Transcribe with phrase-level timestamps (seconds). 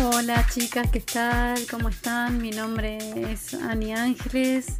[0.00, 1.66] Hola chicas, ¿qué tal?
[1.68, 2.40] ¿Cómo están?
[2.40, 2.98] Mi nombre
[3.32, 4.76] es Ani Ángeles.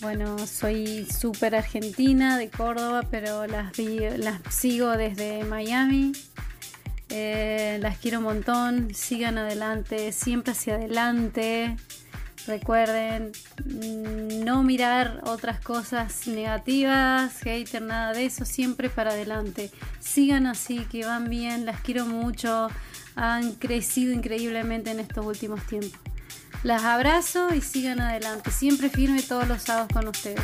[0.00, 6.12] Bueno, soy súper argentina de Córdoba, pero las, las sigo desde Miami.
[7.10, 8.94] Eh, las quiero un montón.
[8.94, 11.76] Sigan adelante, siempre hacia adelante.
[12.46, 13.32] Recuerden
[13.66, 19.70] mm, no mirar otras cosas negativas, hater, nada de eso, siempre para adelante.
[20.00, 22.68] Sigan así, que van bien, las quiero mucho,
[23.18, 25.98] han crecido increíblemente en estos últimos tiempos.
[26.62, 30.40] Las abrazo y sigan adelante, siempre firme todos los sábados con ustedes.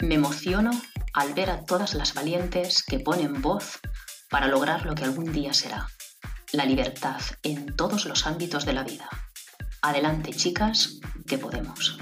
[0.00, 0.70] Me emociono
[1.12, 3.80] al ver a todas las valientes que ponen voz
[4.30, 5.88] para lograr lo que algún día será,
[6.52, 9.08] la libertad en todos los ámbitos de la vida.
[9.82, 11.98] Adelante, chicas, que podemos.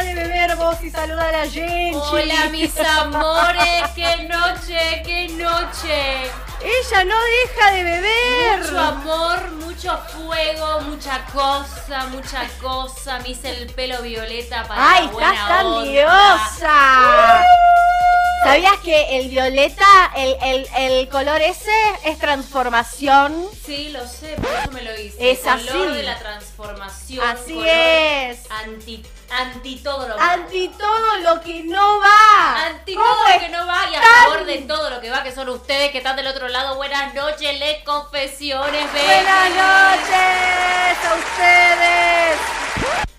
[0.00, 1.94] Deja de beber vos y saluda a la gente.
[1.96, 6.22] Hola mis amores, qué noche, qué noche.
[6.62, 8.60] Ella no deja de beber.
[8.60, 13.18] Mucho amor, mucho fuego, mucha cosa, mucha cosa.
[13.20, 15.90] Me hice el pelo violeta para ¡Ay, la buena estás tan onda.
[15.90, 17.44] diosa!
[18.42, 19.84] ¿Sabías que el violeta,
[20.16, 21.70] el, el- el color ese
[22.06, 23.46] es transformación?
[23.66, 25.30] Sí, lo sé, por eso me lo hice.
[25.30, 25.96] Es Color así.
[25.96, 27.26] de la transformación.
[27.28, 28.38] Así color es.
[28.64, 30.42] Anti, anti todo lo malo.
[30.42, 32.66] Anti todo lo que no va.
[32.66, 35.22] Anti ¿Cómo todo lo que no va y a favor de todo lo que va,
[35.22, 36.76] que son ustedes que están del otro lado.
[36.76, 39.06] Buenas noches, les confesiones, bebé.
[39.06, 43.09] Buenas noches a ustedes.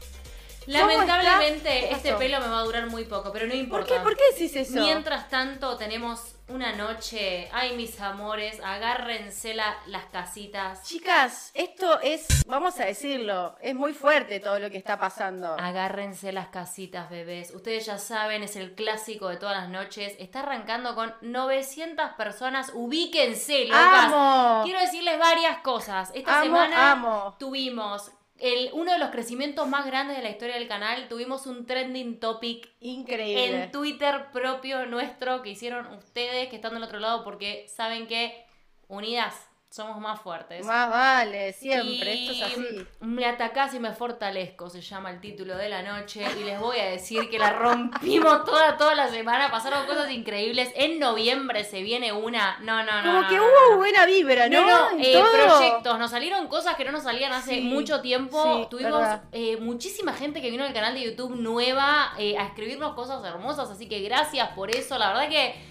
[0.67, 3.93] Lamentablemente ¿Qué este pelo me va a durar muy poco, pero no ¿Por importa.
[3.95, 4.79] qué, ¿Por qué decís eso?
[4.79, 12.27] Mientras tanto tenemos una noche, ay mis amores, agárrense la- las casitas, Chicas, esto es,
[12.45, 15.53] vamos a decirlo, es muy fuerte todo lo que está pasando.
[15.57, 17.51] agárrense las casitas bebés.
[17.55, 20.13] Ustedes ya saben, es el clásico de todas las noches.
[20.19, 24.11] Está arrancando con 900 personas, ubíquense, locas.
[24.13, 24.61] ¡Amo!
[24.65, 26.11] Quiero decirles varias cosas.
[26.13, 27.35] Esta Amo, semana amo.
[27.39, 31.07] tuvimos el, uno de los crecimientos más grandes de la historia del canal.
[31.07, 33.63] Tuvimos un trending topic Increíble.
[33.63, 38.45] en Twitter propio nuestro que hicieron ustedes que están del otro lado porque saben que
[38.87, 40.65] unidas somos más fuertes.
[40.65, 42.87] Más vale, siempre, Y esto es así.
[42.99, 46.25] Me atacás y me fortalezco, se llama el título de la noche.
[46.39, 49.49] Y les voy a decir que la rompimos toda, toda la semana.
[49.49, 50.69] Pasaron cosas increíbles.
[50.75, 52.57] En noviembre se viene una.
[52.59, 53.07] No, no, no.
[53.07, 53.77] Como no, que no, hubo no.
[53.77, 54.61] buena vibra, ¿no?
[54.61, 55.99] No, no, eh, proyectos.
[55.99, 58.43] Nos salieron cosas que no nos salían hace Sí, mucho tiempo.
[58.43, 62.93] sí, Tuvimos eh, muchísima gente que vino al canal de YouTube nueva eh, a escribirnos
[62.93, 63.69] cosas hermosas.
[63.69, 64.97] Así que gracias por eso.
[64.97, 65.70] La verdad que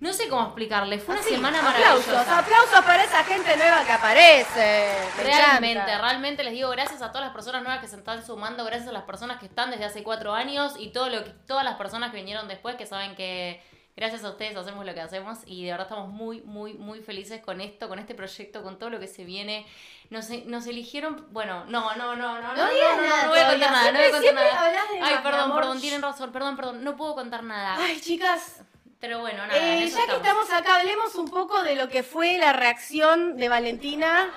[0.00, 0.98] no sé cómo explicarle.
[0.98, 2.38] Fue una Así, semana aplausos, maravillosa.
[2.38, 4.94] aplausos para esa gente nueva que aparece.
[5.18, 5.98] Me Realmente, encanta.
[6.00, 8.92] realmente les digo gracias a todas las personas nuevas que se están sumando, gracias a
[8.92, 12.10] las personas que están desde hace cuatro años y todo lo que, todas las personas
[12.10, 13.62] que vinieron después que saben que
[13.96, 17.42] gracias a ustedes hacemos lo que hacemos y de verdad estamos muy, muy, muy felices
[17.42, 19.66] con esto, con este proyecto, con todo lo que se viene.
[20.08, 23.38] Nos, nos eligieron, bueno, no, no, no, no, no, digas no, no, nada no voy
[23.38, 24.60] a contar nada, no voy a contar nada.
[24.90, 27.76] Ay, más, perdón, perdón, tienen razón, perdón, perdón, no puedo contar nada.
[27.78, 28.62] Ay, chicas,
[29.00, 32.36] Pero bueno, nada, eh, ya que estamos acá, hablemos un poco de lo que fue
[32.36, 34.28] la reacción de Valentina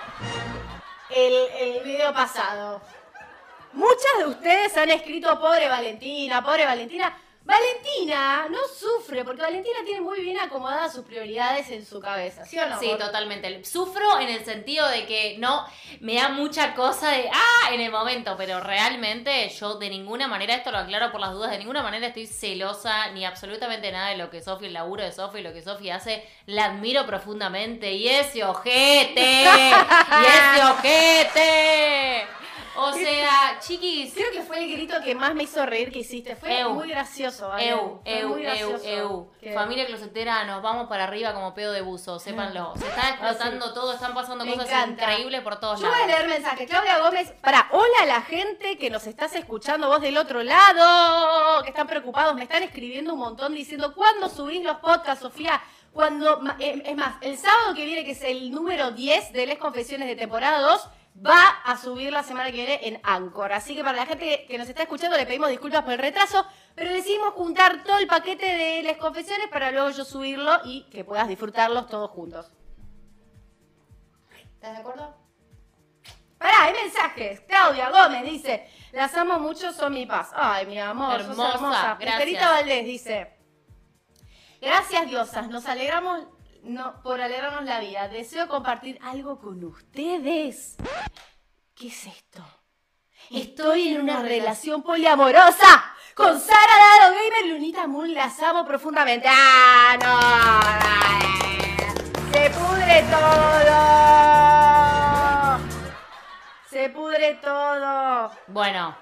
[1.10, 2.80] el, el video pasado.
[3.74, 7.14] Muchas de ustedes han escrito pobre Valentina, pobre Valentina.
[7.44, 12.58] Valentina no sufre, porque Valentina tiene muy bien acomodadas sus prioridades en su cabeza, ¿sí
[12.58, 12.78] o no?
[12.80, 12.98] Sí, amor?
[12.98, 13.64] totalmente.
[13.64, 15.66] Sufro en el sentido de que no
[16.00, 20.54] me da mucha cosa de ah en el momento, pero realmente yo de ninguna manera,
[20.54, 24.16] esto lo aclaro por las dudas, de ninguna manera estoy celosa ni absolutamente nada de
[24.16, 27.92] lo que Sofi, el laburo de Sofi, lo que Sofi hace, la admiro profundamente.
[27.92, 32.43] Y ese ojete, y ese ojete.
[32.76, 36.34] O sea, chiquis, Creo que fue el grito que más me hizo reír que hiciste.
[36.36, 36.70] Fue Eu.
[36.74, 37.68] muy gracioso, ¿vale?
[37.68, 38.84] Eu, eu, muy eu, gracioso.
[38.86, 39.32] eu.
[39.40, 42.72] Que- Familia closetera, nos vamos para arriba como pedo de buzo, sépanlo.
[42.76, 45.02] Se está explotando todo, están pasando Me cosas encanta.
[45.04, 46.14] increíbles por todos Yo voy a lados.
[46.26, 46.68] leer mensajes.
[46.68, 51.62] Claudia Gómez, para, hola a la gente que nos estás escuchando, vos del otro lado,
[51.62, 55.62] que están preocupados, me están escribiendo un montón diciendo, ¿cuándo subís los podcasts, Sofía?
[55.92, 59.58] Cuando, eh, es más, el sábado que viene, que es el número 10 de Les
[59.58, 63.52] Confesiones de temporada 2, va a subir la semana que viene en Anchor.
[63.52, 66.44] Así que para la gente que nos está escuchando le pedimos disculpas por el retraso,
[66.74, 71.04] pero decidimos juntar todo el paquete de las confesiones para luego yo subirlo y que
[71.04, 72.50] puedas disfrutarlos todos juntos.
[74.54, 75.14] ¿Estás de acuerdo?
[76.38, 77.40] Pará, hay mensajes.
[77.42, 80.30] Claudia Gómez dice, las amo mucho, son mi paz.
[80.34, 81.96] Ay, mi amor, sos Hermosa, hermosa.
[82.00, 82.14] gracias.
[82.20, 83.36] Estelita Valdés dice,
[84.60, 86.26] gracias diosas, nos alegramos
[86.64, 88.08] no, por alegrarnos la vida.
[88.08, 90.76] Deseo compartir algo con ustedes.
[91.74, 92.42] ¿Qué es esto?
[93.30, 98.14] Estoy en una relación poliamorosa con Sara Dado Gamer Lunita Moon.
[98.14, 99.28] Las amo profundamente.
[99.30, 100.18] ¡Ah, no!
[102.32, 103.78] ¡Se pudre todo!
[106.70, 108.30] ¡Se pudre todo!
[108.48, 108.96] Bueno,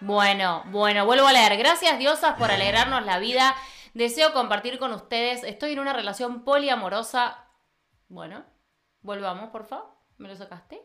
[0.00, 1.56] bueno, bueno, vuelvo a leer.
[1.56, 3.56] Gracias, diosas, por alegrarnos la vida.
[3.96, 5.42] Deseo compartir con ustedes.
[5.42, 7.48] Estoy en una relación poliamorosa.
[8.08, 8.44] Bueno,
[9.00, 9.86] volvamos, por favor.
[10.18, 10.76] ¿Me lo sacaste?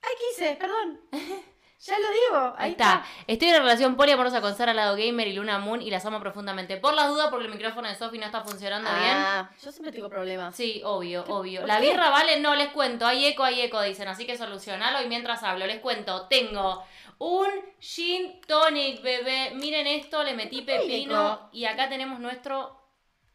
[0.00, 0.56] ¡Ay, qué hice!
[0.56, 1.00] Perdón.
[1.84, 2.54] Ya lo digo.
[2.58, 3.04] Ahí está.
[3.26, 6.20] Estoy en una relación poliamorosa con Sara Lado Gamer y Luna Moon y las amo
[6.20, 6.76] profundamente.
[6.76, 9.16] Por la duda, porque el micrófono de Sofi no está funcionando bien.
[9.16, 10.54] Ah, yo siempre tengo problemas.
[10.54, 11.66] Sí, obvio, obvio.
[11.66, 11.90] La qué?
[11.90, 13.04] birra vale, no, les cuento.
[13.04, 14.06] Hay eco, hay eco, dicen.
[14.06, 16.28] Así que solucionalo y mientras hablo, les cuento.
[16.28, 16.84] Tengo
[17.24, 17.48] un
[17.78, 19.52] gin tonic, bebé.
[19.54, 21.48] Miren esto, le metí qué pepino.
[21.52, 22.78] Y acá tenemos nuestro.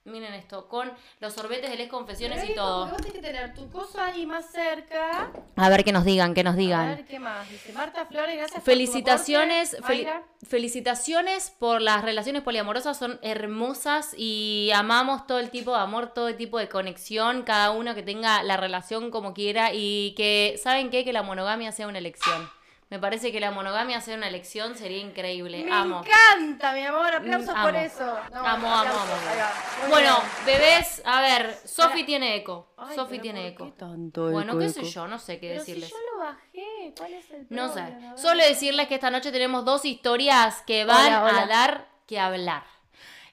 [0.04, 0.90] Miren esto, con
[1.20, 2.88] los sorbetes de les confesiones Pero y todo.
[2.88, 5.34] Vos tenés que tener tu cosa ahí más cerca.
[5.58, 6.88] A ver que nos digan, que nos A digan.
[6.96, 7.50] ver, ¿qué más?
[7.50, 14.14] Dice Marta Flores, gracias Felicitaciones, por tu fel- felicitaciones por las relaciones poliamorosas, son hermosas
[14.18, 18.02] y amamos todo el tipo de amor, todo el tipo de conexión, cada uno que
[18.04, 21.04] tenga la relación como quiera y que, ¿saben qué?
[21.04, 22.50] Que la monogamia sea una elección.
[22.90, 25.64] Me parece que la monogamia sea una elección sería increíble.
[25.66, 26.04] Me amo.
[26.06, 27.14] encanta, mi amor.
[27.16, 28.20] Aplausos Mm, por eso.
[28.34, 29.10] No, amo, amo, aplausos.
[29.82, 29.90] amo.
[29.90, 30.58] Bueno, bien.
[30.60, 32.74] bebés, a ver, Sofi tiene eco.
[32.96, 33.66] Sofi tiene ¿por eco.
[33.66, 34.74] qué tanto Bueno, eco, qué eco?
[34.86, 35.90] sé yo, no sé qué Pero decirles.
[35.90, 37.74] si yo lo bajé, ¿cuál es el No sé.
[37.82, 38.08] problema?
[38.08, 38.20] A ver.
[38.20, 41.42] Solo decirles que esta noche tenemos dos historias que van Hola, hola.
[41.42, 42.64] a dar que hablar.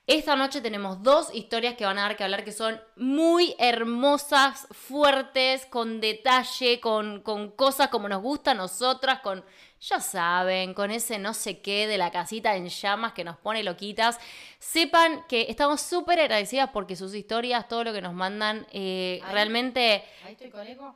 [0.06, 4.66] Esta noche tenemos dos historias que van a dar que hablar que son muy hermosas,
[4.70, 9.42] fuertes, con detalle, con, con cosas como nos gusta a nosotras, con,
[9.80, 13.62] ya saben, con ese no sé qué de la casita en llamas que nos pone
[13.62, 14.20] loquitas.
[14.58, 19.32] Sepan que estamos súper agradecidas porque sus historias, todo lo que nos mandan, eh, Ahí.
[19.32, 20.94] realmente Ahí estoy con eco.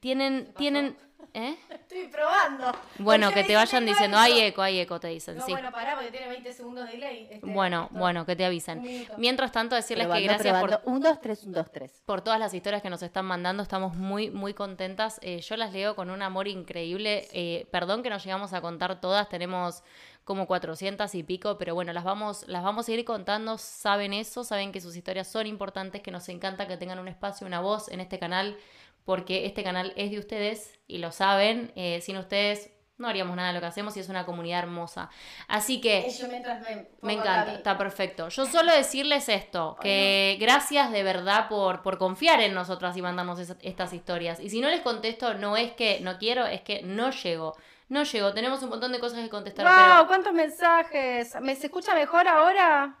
[0.00, 0.96] tienen, tienen,
[1.34, 1.56] ¿eh?
[1.70, 2.72] Estoy probando.
[2.98, 5.52] Bueno, ¿Por qué que te vayan diciendo, hay eco, hay eco, te dicen, No, sí.
[5.52, 7.28] bueno, pará, porque tiene 20 segundos de delay.
[7.30, 7.98] este- Bueno, esto.
[7.98, 8.82] bueno, que te avisen.
[9.18, 10.80] Mientras tanto, decirles que gracias probando.
[10.82, 12.02] por, Un, dos, tres, un, dos, tres.
[12.04, 13.62] por todas las historias que nos están mandando.
[13.62, 15.18] Estamos muy, muy contentas.
[15.22, 17.28] Eh, yo las leo con un amor increíble.
[17.32, 19.28] Eh, perdón que no llegamos a contar todas.
[19.28, 19.82] Tenemos
[20.24, 23.58] como 400 y pico, pero bueno, las vamos, las vamos a ir contando.
[23.58, 27.44] Saben eso, saben que sus historias son importantes, que nos encanta que tengan un espacio,
[27.46, 28.56] una voz en este canal,
[29.04, 31.72] porque este canal es de ustedes y lo saben.
[31.76, 35.10] Eh, sin ustedes no haríamos nada de lo que hacemos y es una comunidad hermosa.
[35.48, 36.08] Así que...
[36.20, 36.62] Yo mientras
[37.00, 38.28] me, encanta, está perfecto.
[38.28, 43.40] Yo solo decirles esto, que gracias de verdad por, por confiar en nosotras y mandarnos
[43.40, 44.38] esa- estas historias.
[44.38, 47.56] Y si no les contesto, no es que no quiero, es que no llego.
[47.88, 49.74] No llego, tenemos un montón de cosas que contestar, ¡Wow!
[49.76, 51.34] pero ¿Cuántos mensajes?
[51.40, 52.96] ¿Me se escucha mejor ahora?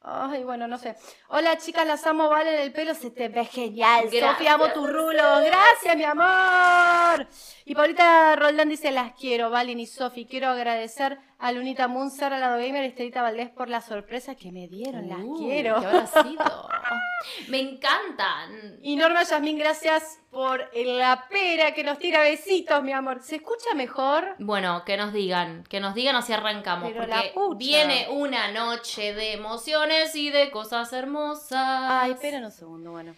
[0.00, 0.96] Ay, bueno, no sé.
[1.28, 4.04] Hola, chicas, las amo, Valen, el pelo se te ve genial.
[4.04, 5.40] Sofía, amo tu rulo.
[5.44, 7.26] Gracias, mi amor.
[7.64, 10.24] Y Paulita Roldán dice, las quiero, Valen y Sofi.
[10.26, 14.50] Quiero agradecer a Lunita Moon, Sara Lado Gamer y Estelita Valdés por la sorpresa que
[14.50, 15.08] me dieron.
[15.08, 15.80] Las Uh, quiero.
[15.80, 15.86] ¿Qué?
[17.48, 18.78] Me encantan.
[18.82, 23.20] Y Norma Yasmín, gracias por la pera que nos tira besitos, mi amor.
[23.22, 24.34] ¿Se escucha mejor?
[24.38, 27.58] Bueno, que nos digan, que nos digan así arrancamos, Pero la porque pucha.
[27.58, 31.50] viene una noche de emociones y de cosas hermosas.
[31.90, 33.14] Ay, esperen un segundo, bueno.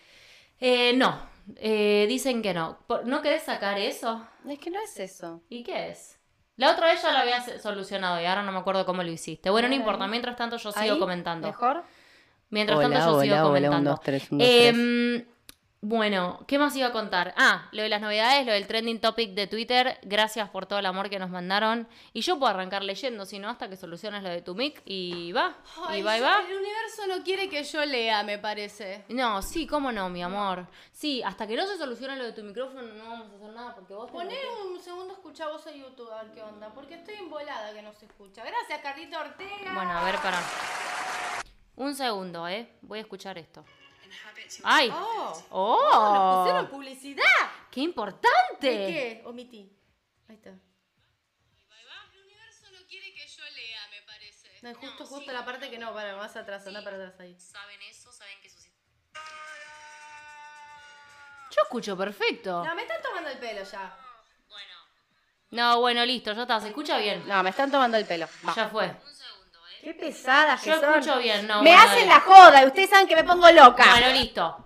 [0.60, 1.20] Eh, no,
[1.56, 2.78] eh, dicen que no.
[2.86, 4.26] Por- ¿No querés sacar eso?
[4.48, 5.42] Es que no es eso.
[5.48, 6.18] ¿Y qué es?
[6.60, 9.48] La otra vez ya lo había solucionado y ahora no me acuerdo cómo lo hiciste.
[9.48, 10.06] Bueno, no importa.
[10.06, 11.46] Mientras tanto yo sigo Ahí, comentando.
[11.46, 11.84] ¿Mejor?
[12.50, 13.98] Mientras tanto yo sigo comentando.
[14.04, 15.24] tres, Em,
[15.82, 17.32] bueno, ¿qué más iba a contar?
[17.38, 19.98] Ah, lo de las novedades, lo del trending topic de Twitter.
[20.02, 21.88] Gracias por todo el amor que nos mandaron.
[22.12, 24.82] Y yo puedo arrancar leyendo, si no, hasta que soluciones lo de tu mic.
[24.84, 25.56] Y va.
[25.96, 26.40] y va y va.
[26.46, 29.06] El universo no quiere que yo lea, me parece.
[29.08, 30.66] No, sí, cómo no, mi amor.
[30.92, 33.74] Sí, hasta que no se solucione lo de tu micrófono no vamos a hacer nada
[33.74, 34.10] porque vos...
[34.10, 37.80] Poné un segundo, escucha vos a YouTube a ver qué onda, porque estoy embolada que
[37.80, 38.44] no se escucha.
[38.44, 39.72] Gracias, Carlita Ortega.
[39.74, 40.42] Bueno, a ver, para.
[41.76, 42.76] Un segundo, ¿eh?
[42.82, 43.64] Voy a escuchar esto.
[44.64, 44.90] ¡Ay!
[44.92, 46.14] Oh, ¡Oh!
[46.14, 47.24] nos pusieron publicidad.
[47.70, 48.68] ¡Qué importante!
[48.70, 49.22] ¿De qué?
[49.24, 49.76] Omití.
[50.28, 50.50] Ahí está.
[50.50, 54.48] El universo no quiere que yo lea, me parece.
[54.62, 57.38] No, justo, justo la parte que no, para más atrás, anda para atrás ahí.
[57.38, 58.64] Saben eso, saben que sus...
[61.50, 62.64] Yo escucho perfecto.
[62.64, 63.98] No, me están tomando el pelo ya.
[64.48, 64.74] Bueno,
[65.50, 66.60] No, bueno, listo, ya está.
[66.60, 67.26] ¿Se escucha bien?
[67.26, 68.28] No, me están tomando el pelo.
[68.46, 68.54] Va.
[68.54, 68.94] Ya fue.
[69.82, 70.90] Qué pesadas que Yo son.
[71.00, 71.62] escucho bien, no.
[71.62, 72.06] me bueno, hacen dale.
[72.08, 73.84] la joda y ustedes saben que me pongo loca.
[73.98, 74.56] Bueno, listo.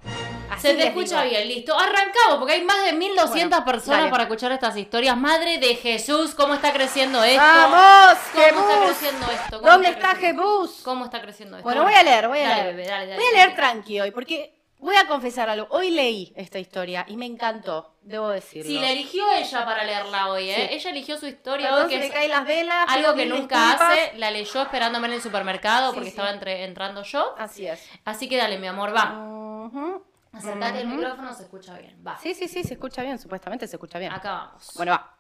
[0.51, 1.31] Así Se te les escucha digo.
[1.37, 1.79] bien, listo.
[1.79, 4.11] Arrancamos, porque hay más de 1200 Bueno, personas dale.
[4.11, 5.17] para escuchar estas historias.
[5.17, 7.43] Madre de Jesús, ¿cómo está creciendo esto?
[7.43, 9.61] ¡Vamos, ¿Cómo está creciendo esto?
[9.61, 10.43] ¿Cómo ¿Dónde está creciendo?
[10.43, 10.81] Jebus?
[10.85, 11.65] ¿Cómo está creciendo esto?
[11.69, 12.77] Bueno, voy a leer, voy a Dale, leer.
[12.77, 13.17] bebé, dale, dale.
[13.17, 15.67] voy a leer tranqui hoy, porque voy a confesar algo.
[15.71, 18.71] Hoy leí esta historia y me encantó, debo decirlo.
[18.71, 20.55] Sí, la eligió ella para leerla hoy, ¿eh?
[20.69, 20.75] Sí.
[20.77, 22.87] Ella eligió su historia Perdón, hoy, que se me es caen las velas.
[22.89, 23.81] algo que nunca disculpas.
[23.93, 24.19] hace.
[24.19, 26.11] La leyó esperándome en el supermercado Sí, porque sí.
[26.11, 27.35] estaba entre- entrando yo.
[27.39, 27.83] Así es.
[28.05, 29.19] Así que dale, mi amor, va.
[29.19, 30.05] Ujú.
[30.33, 32.03] Acercate el micrófono, se escucha bien.
[32.07, 32.19] Va.
[32.19, 34.13] Sí, sí, sí, se escucha bien, supuestamente se escucha bien.
[34.13, 34.73] Acá vamos.
[34.77, 35.14] Bueno, va.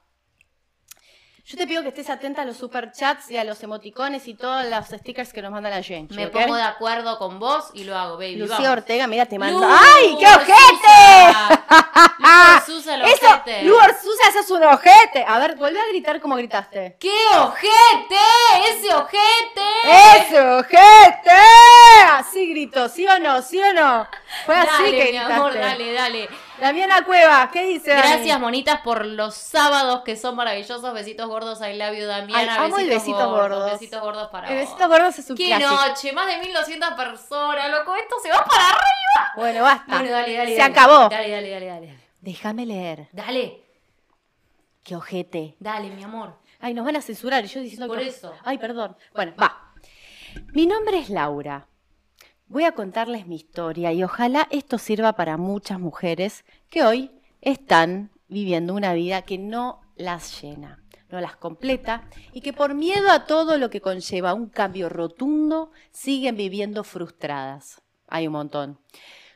[1.46, 4.64] Yo te pido que estés atenta a los superchats y a los emoticones y todos
[4.64, 6.14] los stickers que nos manda la gente.
[6.14, 8.36] Me pongo de acuerdo con vos y lo hago, baby.
[8.36, 8.78] Lucía vamos.
[8.78, 9.60] Ortega, mira, te mando.
[9.60, 11.36] Lu ¡Ay, qué ojete!
[12.56, 13.62] Orsusa, el Eso, ojete.
[13.64, 15.22] Lu Orsusa, eso es un ojete.
[15.28, 16.96] A ver, vuelve a gritar como gritaste.
[16.98, 18.16] ¡Qué ojete!
[18.70, 20.16] ¡Ese ojete!
[20.16, 21.30] ¡Ese ojete!
[22.10, 23.42] Así gritó, ¿sí o no?
[23.42, 24.08] ¿Sí o no?
[24.46, 25.32] Fue así que mi gritaste.
[25.34, 26.28] amor, dale, dale.
[26.60, 27.90] Damiana Cueva, ¿qué dice?
[27.94, 30.94] Gracias, monitas, por los sábados que son maravillosos.
[30.94, 32.54] Besitos gordos, I love you, Damiana.
[32.54, 33.72] Ay, amo el besitos besitos gordos.
[33.72, 34.64] Besitos gordos para El vos.
[34.64, 35.70] besito gordo es su ¡Qué clásico.
[35.70, 36.12] noche!
[36.12, 37.96] Más de 1200 personas, loco.
[37.96, 39.32] Esto se va para arriba.
[39.36, 39.98] Bueno, basta.
[39.98, 40.52] Bueno, dale, dale.
[40.54, 40.72] Se dale.
[40.72, 41.08] acabó.
[41.08, 41.98] Dale, dale, dale, dale.
[42.20, 43.08] Déjame leer.
[43.12, 43.60] Dale,
[44.84, 45.56] ¡Qué ojete!
[45.58, 46.38] dale, mi amor.
[46.60, 48.06] Ay, nos van a censurar y yo diciendo Por que...
[48.08, 48.32] eso.
[48.44, 48.96] Ay, perdón.
[49.14, 49.72] Bueno, va.
[50.52, 51.66] Mi nombre es Laura.
[52.46, 57.10] Voy a contarles mi historia y ojalá esto sirva para muchas mujeres que hoy
[57.40, 63.10] están viviendo una vida que no las llena, no las completa y que por miedo
[63.10, 67.80] a todo lo que conlleva un cambio rotundo siguen viviendo frustradas.
[68.08, 68.78] Hay un montón.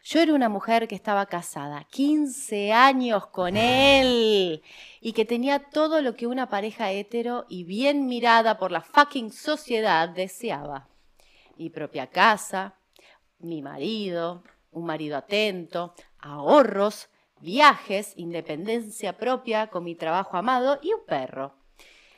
[0.05, 4.63] Yo era una mujer que estaba casada, 15 años con él,
[5.01, 9.33] y que tenía todo lo que una pareja hetero y bien mirada por la fucking
[9.33, 10.89] sociedad deseaba.
[11.57, 12.78] Mi propia casa,
[13.39, 17.09] mi marido, un marido atento, ahorros,
[17.41, 21.55] viajes, independencia propia con mi trabajo amado y un perro.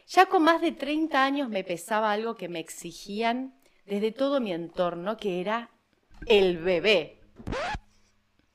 [0.06, 3.54] Ya con más de 30 años me pesaba algo que me exigían
[3.86, 5.70] desde todo mi entorno, que era
[6.26, 7.20] el bebé.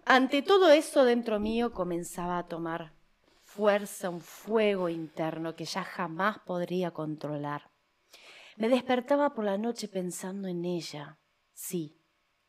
[0.05, 2.93] Ante todo eso dentro mío comenzaba a tomar
[3.41, 7.71] fuerza un fuego interno que ya jamás podría controlar.
[8.57, 11.19] Me despertaba por la noche pensando en ella,
[11.53, 11.97] sí,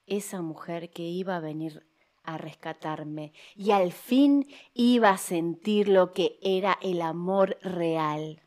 [0.06, 1.86] esa mujer que iba a venir
[2.22, 8.42] a rescatarme y al fin iba a sentir lo que era el amor real.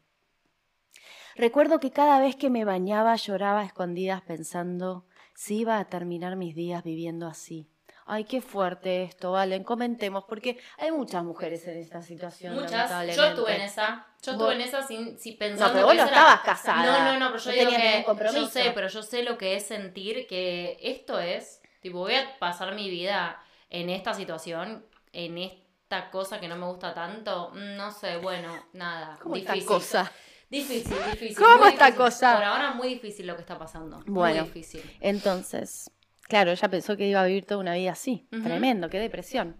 [1.35, 6.35] Recuerdo que cada vez que me bañaba lloraba a escondidas pensando si iba a terminar
[6.35, 7.69] mis días viviendo así.
[8.11, 12.55] Ay, qué fuerte esto, Valen, comentemos, porque hay muchas mujeres en esta situación.
[12.55, 13.15] Muchas.
[13.15, 14.07] Yo estuve en esa.
[14.23, 15.67] Yo estuve en esa sin, sin pensando.
[15.67, 16.83] No, pero vos no estabas casada.
[16.85, 17.71] No, no, no, pero yo No digo
[18.17, 18.33] que.
[18.33, 21.61] Yo sé, pero yo sé lo que es sentir que esto es.
[21.81, 23.39] Tipo, voy a pasar mi vida
[23.69, 27.51] en esta situación, en esta cosa que no me gusta tanto.
[27.53, 29.19] Mm, No sé, bueno, nada.
[29.23, 29.67] ¿Cómo esta difícil.
[29.75, 30.11] cosa?
[30.49, 31.37] Difícil, difícil.
[31.37, 31.95] ¿Cómo esta difícil.
[32.05, 32.33] cosa?
[32.33, 34.01] Por ahora muy difícil lo que está pasando.
[34.07, 34.41] Bueno.
[34.41, 34.97] Muy difícil.
[34.99, 35.91] Entonces,
[36.29, 38.29] claro, ella pensó que iba a vivir toda una vida así.
[38.29, 39.57] Tremendo, qué depresión.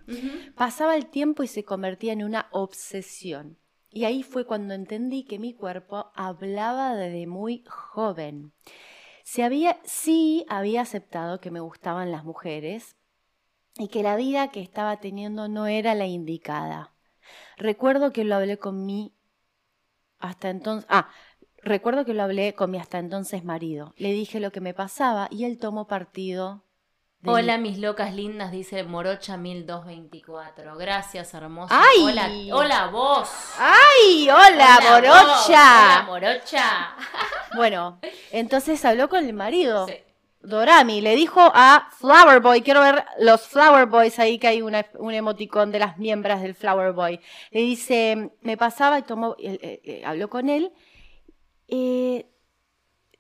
[0.56, 3.58] Pasaba el tiempo y se convertía en una obsesión.
[3.90, 8.54] Y ahí fue cuando entendí que mi cuerpo hablaba desde muy joven.
[9.24, 12.96] Se había, sí había aceptado que me gustaban las mujeres
[13.78, 16.94] y que la vida que estaba teniendo no era la indicada.
[17.58, 19.14] Recuerdo que lo hablé con mi
[20.20, 20.86] hasta entonces.
[20.90, 21.10] Ah,
[21.64, 23.94] recuerdo que lo hablé con mi hasta entonces marido.
[23.98, 26.64] Le dije lo que me pasaba y él tomó partido.
[27.22, 30.76] de Hola, mi- mis locas lindas, dice Morocha 1224.
[30.78, 31.76] Gracias, hermosa.
[31.78, 32.04] ¡Ay!
[32.04, 33.30] Hola, hola vos.
[33.58, 34.30] ¡Ay!
[34.30, 34.90] ¡Hola, vos.
[34.98, 36.04] Hola, morocha!
[36.06, 36.96] Morocha.
[37.56, 38.00] Bueno,
[38.32, 39.88] entonces habló con el marido.
[39.88, 39.96] Sí.
[40.42, 44.86] Dorami le dijo a Flower Boy, quiero ver los Flower Boys ahí que hay una-
[45.00, 47.20] un emoticón de las miembros del Flower Boy.
[47.52, 50.72] Le dice, me pasaba y tomó, eh, eh, habló con él.
[51.70, 52.26] Eh,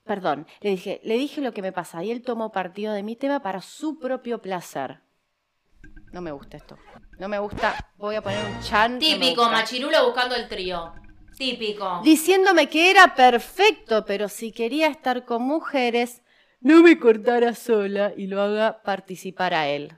[0.04, 3.16] perdón, le dije, le dije lo que me pasa y él tomó partido de mi
[3.16, 5.00] tema para su propio placer.
[6.12, 6.78] No me gusta esto.
[7.20, 7.76] No me gusta.
[7.98, 8.94] Voy a poner un chan.
[8.94, 9.52] no Típico, gusta.
[9.52, 10.94] machirulo buscando el trío.
[11.38, 12.02] Típico.
[12.04, 16.22] diciéndome que era perfecto, pero si quería estar con mujeres,
[16.60, 19.96] no me cortara sola y lo haga participar a él.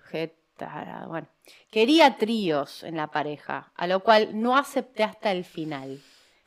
[1.07, 1.27] Bueno,
[1.71, 5.99] quería tríos en la pareja, a lo cual no acepté hasta el final,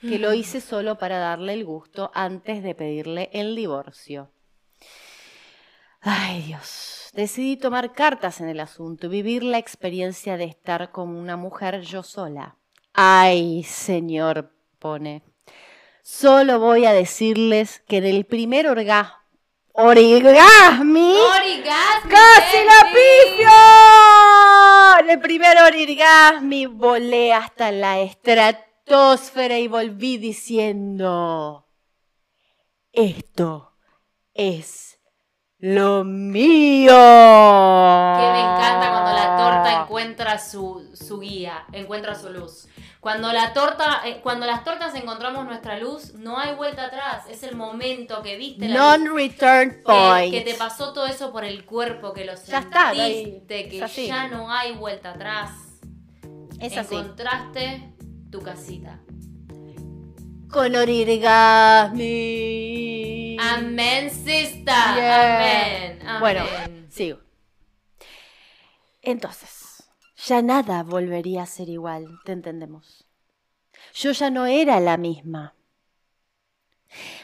[0.09, 4.31] que lo hice solo para darle el gusto antes de pedirle el divorcio.
[6.01, 11.09] Ay Dios, decidí tomar cartas en el asunto y vivir la experiencia de estar con
[11.09, 12.57] una mujer yo sola.
[12.93, 15.23] Ay, señor pone.
[16.03, 19.15] Solo voy a decirles que en el primer orgasmo.
[19.73, 21.17] ¡Orgasmi!
[21.17, 23.49] ¡Orgasmi, ¡Casi la pifio!
[25.01, 27.99] En el primer orgasmi volé hasta la
[28.85, 31.67] estratosfera y volví diciendo:
[32.93, 33.73] Esto
[34.35, 34.99] es
[35.59, 36.93] lo mío.
[36.93, 42.69] Que me encanta cuando la torta encuentra su, su guía, encuentra su luz.
[43.01, 47.25] Cuando la torta, eh, cuando las tortas encontramos nuestra luz, no hay vuelta atrás.
[47.29, 49.09] Es el momento que viste la luz.
[49.09, 50.33] Non-return point.
[50.33, 54.29] que te pasó todo eso por el cuerpo, que lo Ya está, sentiste, que ya
[54.29, 55.51] no hay vuelta atrás.
[56.61, 56.95] Es así.
[56.95, 57.94] Encontraste
[58.35, 59.01] tu casita.
[60.51, 62.03] Con orgasmi.
[63.39, 64.75] Amén, sister.
[64.97, 65.37] Yeah.
[65.37, 66.03] Amén.
[66.03, 66.21] Amén.
[66.21, 66.45] Bueno,
[66.89, 67.21] sigo.
[69.03, 69.85] Entonces,
[70.17, 73.07] ya nada volvería a ser igual, te entendemos.
[73.95, 75.55] Yo ya no era la misma.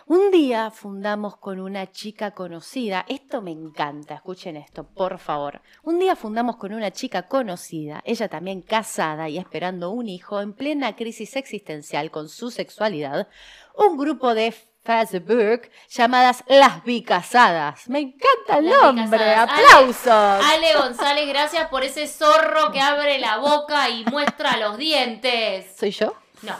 [0.07, 5.61] Un día fundamos con una chica conocida, esto me encanta, escuchen esto, por favor.
[5.83, 10.53] Un día fundamos con una chica conocida, ella también casada y esperando un hijo en
[10.55, 13.29] plena crisis existencial con su sexualidad,
[13.77, 17.89] un grupo de Facebook llamadas Las Bicasadas.
[17.89, 19.51] Me encanta el Las nombre, Bicasadas.
[19.51, 20.47] Ale- aplausos.
[20.53, 25.77] Ale González, gracias por ese zorro que abre la boca y muestra los dientes.
[25.79, 26.15] ¿Soy yo?
[26.43, 26.57] No.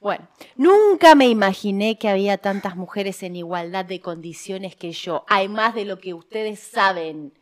[0.00, 5.24] Bueno, nunca me imaginé que había tantas mujeres en igualdad de condiciones que yo.
[5.28, 7.32] Hay más de lo que ustedes saben.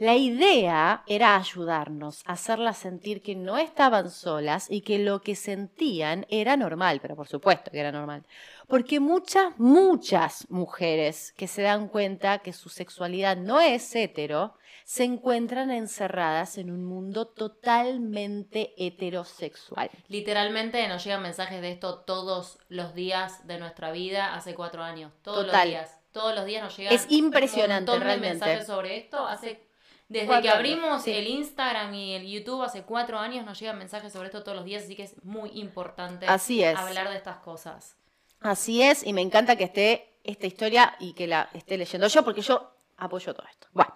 [0.00, 6.24] La idea era ayudarnos, hacerlas sentir que no estaban solas y que lo que sentían
[6.30, 8.24] era normal, pero por supuesto que era normal.
[8.66, 14.54] Porque muchas, muchas mujeres que se dan cuenta que su sexualidad no es hetero,
[14.84, 19.90] se encuentran encerradas en un mundo totalmente heterosexual.
[20.08, 25.12] Literalmente nos llegan mensajes de esto todos los días de nuestra vida hace cuatro años.
[25.22, 25.60] Todos Total.
[25.60, 25.96] los días.
[26.12, 28.30] Todos los días nos llegan Es impresionante, un realmente.
[28.38, 29.26] mensajes sobre esto.
[29.26, 29.64] Hace,
[30.08, 31.12] desde Cuatro que años, abrimos sí.
[31.12, 34.64] el Instagram y el YouTube hace cuatro años nos llegan mensajes sobre esto todos los
[34.64, 36.76] días, así que es muy importante Así es.
[36.76, 37.96] hablar de estas cosas.
[38.40, 42.24] Así es, y me encanta que esté esta historia y que la esté leyendo yo,
[42.24, 43.68] porque yo apoyo todo esto.
[43.72, 43.94] Bueno,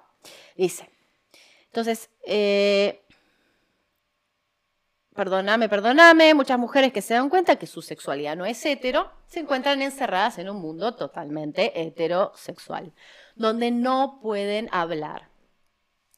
[0.55, 0.89] dice.
[1.67, 3.03] Entonces, eh,
[5.15, 9.41] perdóname, perdóname, muchas mujeres que se dan cuenta que su sexualidad no es hetero, se
[9.41, 12.93] encuentran encerradas en un mundo totalmente heterosexual,
[13.35, 15.29] donde no pueden hablar.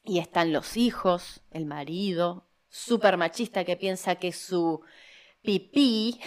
[0.03, 4.81] Y están los hijos, el marido, súper machista que piensa que su
[5.41, 6.19] pipí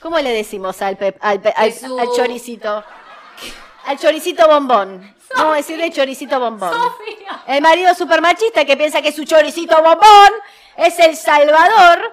[0.00, 2.84] ¿Cómo le decimos al, pe- al, pe- al- su- al choricito?
[3.86, 5.14] Al choricito bombón.
[5.36, 6.72] Vamos a decirle choricito bombón.
[6.72, 7.42] Sofía.
[7.46, 10.32] El marido super machista que piensa que su choricito bombón
[10.76, 12.12] es el salvador.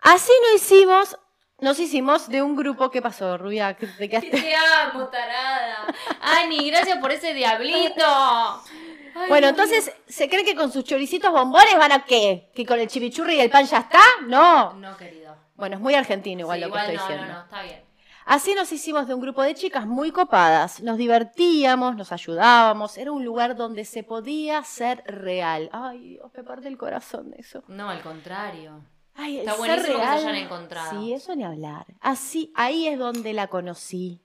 [0.00, 1.18] Así no hicimos,
[1.60, 2.90] nos hicimos de un grupo.
[2.90, 3.74] ¿Qué pasó, Rubia?
[3.74, 4.30] ¿Qué- ¿Te quedaste?
[4.30, 5.86] Te amo, tarada.
[6.20, 8.04] Ani, gracias por ese diablito.
[8.06, 12.50] Ay, Bueno, entonces, ¿se creen que con sus choricitos bombones van a qué?
[12.54, 14.00] ¿Que con el chimichurri y el pan ya está?
[14.26, 14.74] No.
[14.74, 15.36] No, querido.
[15.56, 17.26] Bueno, es muy argentino igual Sí, lo que igual estoy no, diciendo.
[17.26, 17.87] no, no, está bien.
[18.28, 23.10] Así nos hicimos de un grupo de chicas muy copadas, nos divertíamos, nos ayudábamos, era
[23.10, 25.70] un lugar donde se podía ser real.
[25.72, 27.64] Ay, Dios, me parte el corazón de eso.
[27.68, 28.84] No, al contrario.
[29.14, 30.18] Ay, Está buenísimo que se real.
[30.18, 30.90] hayan encontrado.
[31.00, 31.86] Sí, eso ni hablar.
[32.02, 34.20] Así, ahí es donde la conocí.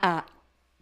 [0.00, 0.26] A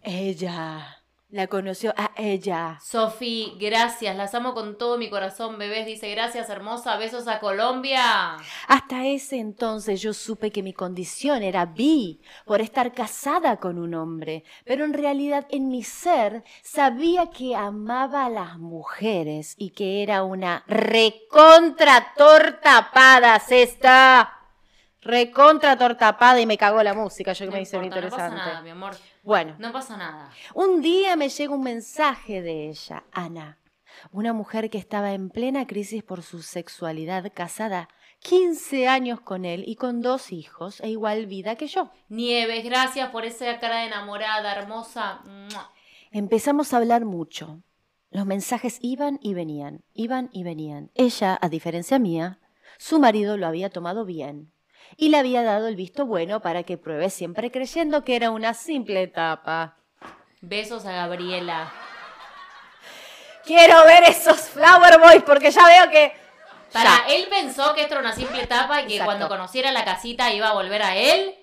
[0.03, 1.02] ella.
[1.33, 2.79] La conoció a ella.
[2.83, 5.87] Sofi, gracias, las amo con todo mi corazón, bebés.
[5.87, 8.37] Dice, gracias, hermosa, besos a Colombia.
[8.69, 13.95] Hasta ese entonces yo supe que mi condición era bi, por estar casada con un
[13.95, 20.03] hombre, pero en realidad en mi ser sabía que amaba a las mujeres y que
[20.03, 24.39] era una recontra tortapada, esta.
[25.01, 28.11] Recontra tortapada y me cagó la música, yo que No me hice muy importa, no
[28.11, 28.51] pasa interesante.
[28.51, 28.95] nada, mi amor.
[29.23, 30.31] Bueno, No pasa nada.
[30.55, 33.59] un día me llega un mensaje de ella, Ana,
[34.11, 37.89] una mujer que estaba en plena crisis por su sexualidad, casada
[38.21, 41.91] 15 años con él y con dos hijos e igual vida que yo.
[42.09, 45.23] Nieves, gracias por esa cara de enamorada, hermosa.
[46.11, 47.63] Empezamos a hablar mucho.
[48.11, 50.91] Los mensajes iban y venían, iban y venían.
[50.95, 52.39] Ella, a diferencia mía,
[52.79, 54.52] su marido lo había tomado bien
[54.97, 58.55] y le había dado el visto bueno para que pruebe siempre creyendo que era una
[58.55, 59.77] simple etapa.
[60.41, 61.73] Besos a Gabriela.
[63.45, 66.13] Quiero ver esos Flower Boys porque ya veo que...
[66.73, 67.15] Para, Ya.
[67.15, 69.05] él pensó que esto era una simple etapa y que Exacto.
[69.07, 71.35] cuando conociera la casita iba a volver a él.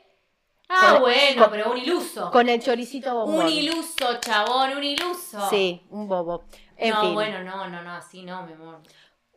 [0.69, 2.31] Ah, Con- bueno, con- pero un iluso.
[2.31, 3.45] Con el choricito bombón.
[3.45, 5.49] Un iluso, chabón, un iluso.
[5.49, 6.45] Sí, un bobo.
[6.77, 7.13] En no, fin.
[7.13, 8.79] bueno, no, no, no, así no, mi amor.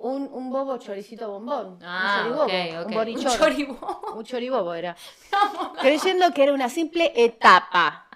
[0.02, 1.78] Un, un bobo choricito bombón.
[1.82, 3.30] Ah, un ok, choribobo, un borichoro.
[3.30, 4.12] Un choribobo.
[4.16, 4.96] Un choribobo era.
[5.80, 8.06] Creyendo que era una simple etapa.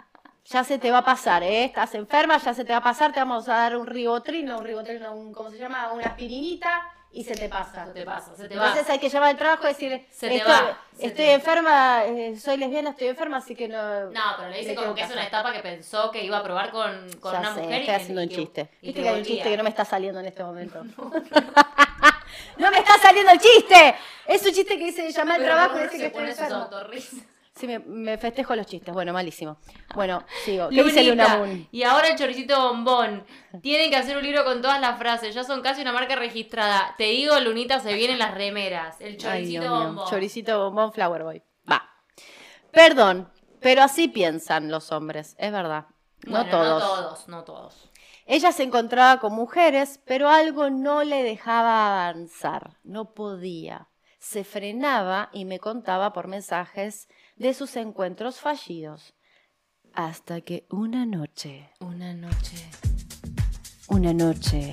[0.45, 1.65] Ya se te va a pasar, ¿eh?
[1.65, 4.59] Estás enferma, ya se te va a pasar, te vamos a dar un ribotril, no
[4.59, 5.93] un ribotril, no, un, ¿cómo se llama?
[5.93, 7.87] Una aspirinita y se te pasa.
[7.87, 8.67] Se te pasa, se te va.
[8.69, 11.27] Entonces hay que llamar al trabajo y decir, Se te estoy, va, se estoy te
[11.29, 11.33] va.
[11.33, 14.11] enferma, eh, soy lesbiana, estoy enferma, así que no...
[14.11, 16.71] No, pero le dice como que es una etapa que pensó que iba a probar
[16.71, 18.61] con, con Ya una sé, mujer y estoy que- haciendo y un que- chiste.
[18.83, 20.83] y Viste te que hay un chiste que no me está saliendo en este momento.
[22.59, 23.95] ¡No me está saliendo el chiste!
[24.27, 27.21] Es un chiste que dice llama al trabajo y se que estoy autorrisas.
[27.57, 28.93] Sí, me, me festejo los chistes.
[28.93, 29.57] Bueno, malísimo.
[29.95, 30.69] Bueno, sigo.
[30.69, 31.69] ¿Qué dice Luna Lunita, Moon?
[31.73, 33.25] y ahora el choricito bombón.
[33.63, 35.35] Tienen que hacer un libro con todas las frases.
[35.35, 36.95] Ya son casi una marca registrada.
[36.99, 39.01] Te digo, Lunita, se vienen las remeras.
[39.01, 40.07] El choricito bombón.
[40.09, 41.43] Choricito bombón Flower Boy.
[41.71, 41.83] Va.
[42.71, 45.87] Perdón, pero así piensan los hombres, es verdad.
[46.27, 46.83] Bueno, no todos.
[46.83, 47.91] No todos, no todos.
[48.27, 52.77] Ella se encontraba con mujeres, pero algo no le dejaba avanzar.
[52.83, 53.89] No podía.
[54.19, 59.15] Se frenaba y me contaba por mensajes de sus encuentros fallidos.
[59.95, 62.69] Hasta que una noche, Una noche.
[63.89, 64.73] una noche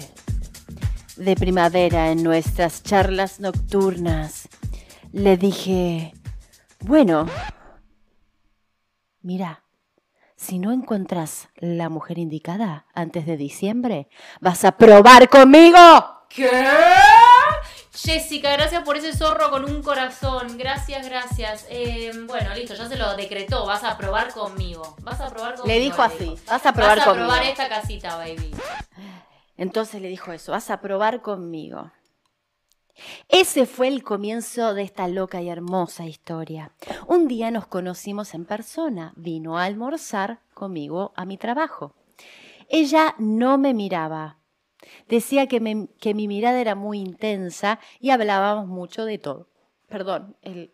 [1.15, 4.49] de primavera en nuestras charlas nocturnas,
[5.11, 6.13] le dije,
[6.79, 7.27] bueno,
[9.21, 9.63] mira,
[10.35, 14.09] si no encuentras la mujer indicada antes de diciembre,
[14.41, 15.77] vas a probar conmigo.
[16.29, 16.49] ¿Qué?
[17.95, 20.57] Jessica, gracias por ese zorro con un corazón.
[20.57, 21.67] Gracias, gracias.
[21.69, 23.65] Eh, bueno, listo, ya se lo decretó.
[23.65, 24.95] Vas a probar conmigo.
[25.01, 25.67] Vas a probar conmigo.
[25.67, 27.27] Le dijo así, vas a probar Vas a conmigo.
[27.29, 28.51] probar esta casita, baby.
[29.57, 31.91] Entonces le dijo eso, vas a probar conmigo.
[33.29, 36.71] Ese fue el comienzo de esta loca y hermosa historia.
[37.07, 41.93] Un día nos conocimos en persona, vino a almorzar conmigo a mi trabajo.
[42.69, 44.37] Ella no me miraba.
[45.07, 49.49] Decía que, me- que mi mirada era muy intensa y hablábamos mucho de todo.
[49.87, 50.73] Perdón, el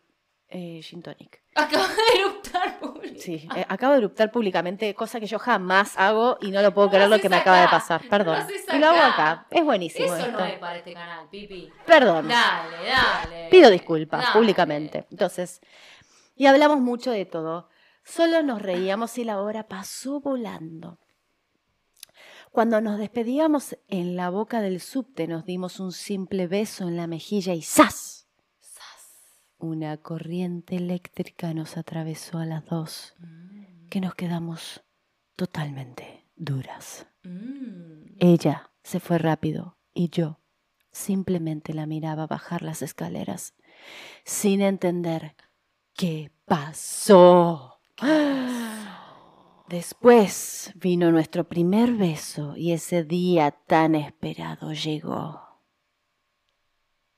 [0.50, 1.42] eh, gin tonic.
[1.56, 3.20] Acaba de eruptar, público.
[3.20, 6.88] Sí, eh, acabo de eruptar públicamente, cosa que yo jamás hago y no lo puedo
[6.88, 8.02] No creer lo que me acaba de pasar.
[8.04, 8.48] no Perdón.
[8.74, 9.32] y lo hago acá.
[9.32, 9.48] acá.
[9.52, 10.32] Es buenísimo Eso esto.
[10.40, 11.70] no es para este canal, Pipi.
[11.86, 12.30] Perdón.
[12.30, 13.48] Dale, dale.
[13.52, 14.34] Pido disculpas Dale.
[14.34, 15.06] públicamente.
[15.12, 15.60] Entonces,
[16.36, 17.68] y hablamos mucho de todo.
[18.04, 20.98] Solo nos reíamos y la hora pasó volando.
[22.52, 27.08] Cuando nos despedíamos en la boca del subte, nos dimos un simple beso en la
[27.08, 28.28] mejilla y ¡zas!
[29.62, 33.14] Una corriente eléctrica nos atravesó a las dos,
[33.90, 34.82] que nos quedamos
[35.36, 37.08] totalmente duras.
[37.24, 38.16] Mm.
[38.20, 40.40] Ella se fue rápido y yo
[40.92, 43.54] simplemente la miraba bajar las escaleras
[44.24, 45.36] sin entender
[45.94, 47.82] qué pasó.
[49.70, 55.62] Después vino nuestro primer beso y ese día tan esperado llegó.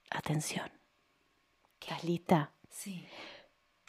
[0.10, 0.70] Atención.
[1.80, 2.52] ¿Estás lista?
[2.70, 3.08] Sí.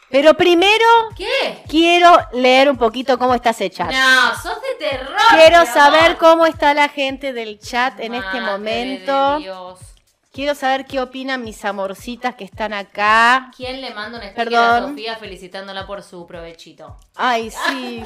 [0.09, 1.61] Pero primero ¿Qué?
[1.67, 3.91] quiero leer un poquito cómo está ese chat.
[3.91, 5.17] No, sos de terror.
[5.31, 9.33] Quiero saber cómo está la gente del chat en este momento.
[9.33, 9.92] de Dios.
[10.33, 13.51] Quiero saber qué opinan mis amorcitas que están acá.
[13.55, 14.89] ¿Quién le manda un sticker a Perdón.
[14.89, 16.97] Sofía felicitándola por su provechito?
[17.13, 18.03] Ay, sí.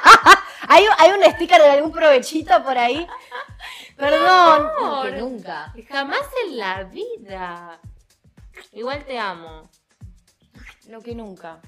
[0.68, 3.04] ¿Hay, ¿Hay un sticker de algún provechito por ahí?
[3.96, 4.68] Perdón.
[4.80, 5.74] No, que nunca.
[5.88, 7.80] Jamás en la vida.
[8.70, 9.68] Igual te amo.
[10.88, 11.58] Lo que nunca.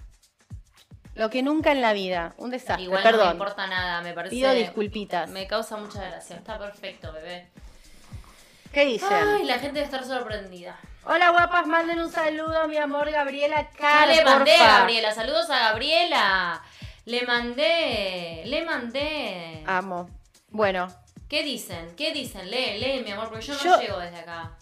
[1.17, 2.35] Lo que nunca en la vida.
[2.37, 2.85] Un desastre.
[2.85, 3.33] Igual no me Perdón.
[3.33, 4.37] importa nada, me parece.
[4.37, 5.29] Pido disculpitas.
[5.31, 6.37] Me causa mucha gracia.
[6.37, 7.51] Está perfecto, bebé.
[8.73, 9.09] ¿Qué dicen?
[9.13, 10.79] Ay, la gente debe estar sorprendida.
[11.05, 14.77] Hola guapas, manden un saludo a mi amor Gabriela Car, Ya le mandé porfa.
[14.77, 15.13] a Gabriela.
[15.15, 16.63] Saludos a Gabriela.
[17.05, 18.43] Le mandé.
[18.47, 19.65] Le mandé.
[19.67, 20.09] Amo.
[20.51, 20.89] Bueno,
[21.29, 21.95] ¿Qué dicen?
[21.97, 22.51] ¿Qué dicen?
[22.51, 24.53] Lee, lee, mi amor, porque yo no Yo- llego desde acá.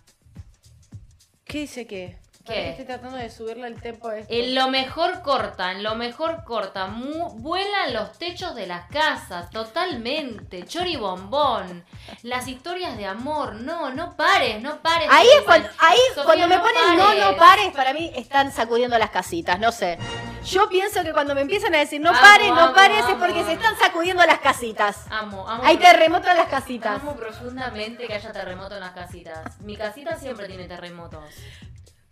[1.45, 2.17] ¿qué dice qué?
[2.55, 2.71] ¿Qué?
[2.71, 4.33] Estoy tratando de subirle el tempo a esto.
[4.33, 6.95] En lo mejor cortan, lo mejor cortan.
[6.95, 10.65] Mu- vuelan los techos de las casas, totalmente.
[10.67, 11.85] Choribombón.
[12.23, 13.55] Las historias de amor.
[13.55, 15.09] No, no pares, no pares.
[15.11, 17.25] Ahí es cuando, ahí Sofía, cuando me no ponen no, pares.
[17.25, 19.99] no pares, para mí están sacudiendo las casitas, no sé.
[20.45, 23.15] Yo pienso que cuando me empiezan a decir no Amo, pares, no amo, pares, es
[23.15, 25.05] porque se están sacudiendo las casitas.
[25.11, 25.63] Amo, amo.
[25.65, 27.01] Hay terremoto en las casitas.
[27.01, 29.61] Amo profundamente que haya terremoto en las casitas.
[29.61, 31.25] Mi casita siempre tiene terremotos.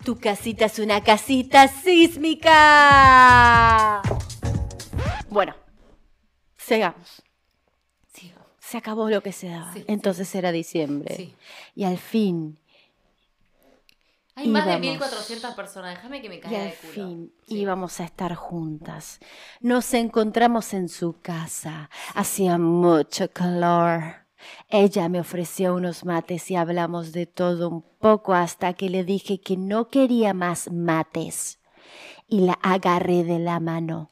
[0.08, 2.50] Tu casita es una casita sísmica.
[5.28, 5.54] Bueno,
[6.56, 7.22] sigamos.
[8.14, 8.32] Sí.
[8.58, 9.70] Se acabó lo que se daba.
[9.74, 11.14] Sí, Entonces era diciembre.
[11.14, 11.34] Sí.
[11.74, 12.58] Y al fin,
[14.34, 14.92] Hay más de Íbamos.
[14.92, 15.96] 1400 personas.
[15.96, 16.92] Déjame que me y caiga al de culo.
[16.94, 19.20] fin íbamos a estar juntas.
[19.60, 21.90] Nos encontramos en su casa.
[22.14, 24.26] Hacía mucho calor.
[24.68, 29.40] Ella me ofreció unos mates y hablamos de todo un poco hasta que le dije
[29.40, 31.60] que no quería más mates.
[32.26, 34.10] Y la agarré de la mano,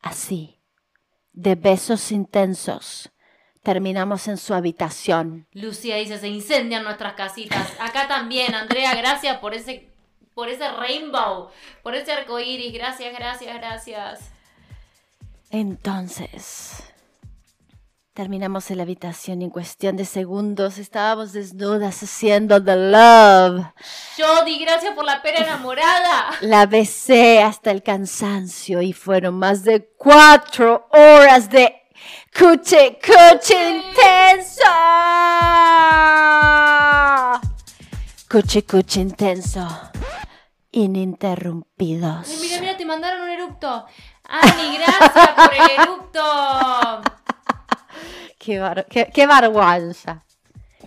[0.00, 0.60] así,
[1.32, 3.10] de besos intensos.
[3.62, 5.46] Terminamos en su habitación.
[5.52, 7.72] Lucía dice, se incendian nuestras casitas.
[7.78, 9.88] Acá también, Andrea, gracias por ese,
[10.34, 11.50] por ese rainbow,
[11.82, 12.72] por ese arco iris.
[12.72, 14.32] Gracias, gracias, gracias.
[15.50, 16.91] Entonces,
[18.14, 23.64] terminamos en la habitación y en cuestión de segundos estábamos desnudas haciendo the love.
[24.18, 26.30] Yo di gracias por la pera enamorada.
[26.42, 31.74] La besé hasta el cansancio y fueron más de cuatro horas de
[32.38, 34.62] cuche, cuche intenso.
[38.30, 39.66] Cuche, cuche intenso.
[40.70, 42.28] Ininterrumpidos.
[42.28, 43.86] Ay, mira, mira, te mandaron un eructo.
[44.24, 47.11] Ani, gracias por el eructo.
[48.44, 50.24] Qué, bar- qué, qué vergüenza.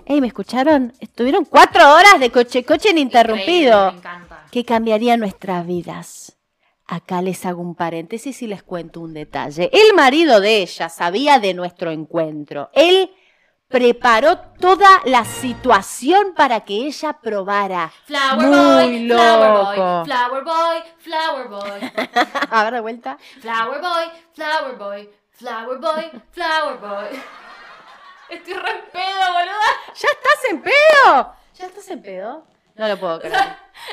[0.06, 0.92] Ey, ¿me escucharon?
[1.00, 3.92] Estuvieron cuatro horas de coche coche ininterrumpido.
[3.94, 4.46] Me encanta.
[4.52, 6.38] que cambiaría nuestras vidas.
[6.88, 9.70] Acá les hago un paréntesis y les cuento un detalle.
[9.74, 12.70] El marido de ella sabía de nuestro encuentro.
[12.74, 13.10] Él
[13.68, 17.92] preparó toda la situación para que ella probara.
[18.06, 21.92] Flower Muy boy, flower boy, flower boy, flower boy,
[22.52, 23.18] A ver, de vuelta.
[23.42, 27.20] flower boy, flower boy, flower boy, flower boy.
[28.30, 29.72] Estoy re en pedo, boluda.
[29.96, 31.34] ¿Ya estás en pedo?
[31.58, 32.48] ¿Ya estás en pedo?
[32.76, 33.36] No lo puedo creer.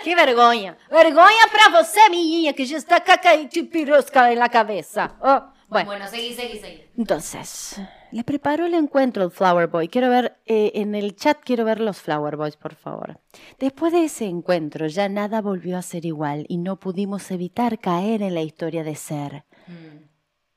[0.03, 0.77] ¡Qué vergüenza!
[0.90, 5.16] ¡Vergüenza para você, mi niña, que ya está caca y chipirosca en la cabeza!
[5.21, 5.87] Oh, bueno.
[5.87, 6.85] Bueno, seguí, seguí, seguí.
[6.99, 9.88] Entonces, le preparó el encuentro el Flower Boy.
[9.88, 13.18] Quiero ver, eh, en el chat quiero ver los Flower Boys, por favor.
[13.59, 18.23] Después de ese encuentro ya nada volvió a ser igual y no pudimos evitar caer
[18.23, 20.11] en la historia de ser Mm.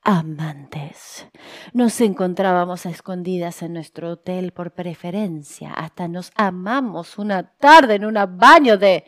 [0.06, 1.26] Amantes.
[1.72, 5.72] Nos encontrábamos a escondidas en nuestro hotel por preferencia.
[5.72, 9.04] Hasta nos amamos una tarde en un baño de...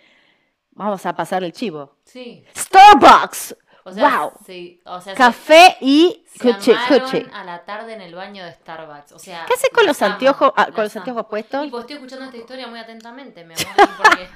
[0.72, 1.98] Vamos a pasar el chivo.
[2.04, 2.44] Sí.
[2.56, 3.56] Starbucks.
[3.88, 4.32] O sea, wow.
[4.46, 7.26] sí, o sea, se- Café y se, coche, amaron coche.
[7.32, 9.12] a la tarde en el baño de Starbucks.
[9.12, 11.66] O sea, ¿Qué haces con los anteojos, ah, con los anteojos puestos?
[11.66, 13.66] Y pues estoy escuchando esta historia muy atentamente, mi amor.
[13.76, 14.28] Y porque,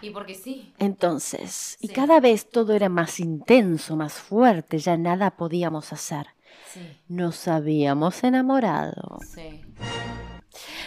[0.02, 0.74] y porque sí.
[0.78, 6.26] Entonces, y cada vez todo era más intenso, más fuerte, ya nada podíamos hacer.
[6.72, 9.18] Sí, Nos habíamos enamorado.
[9.34, 9.60] sí.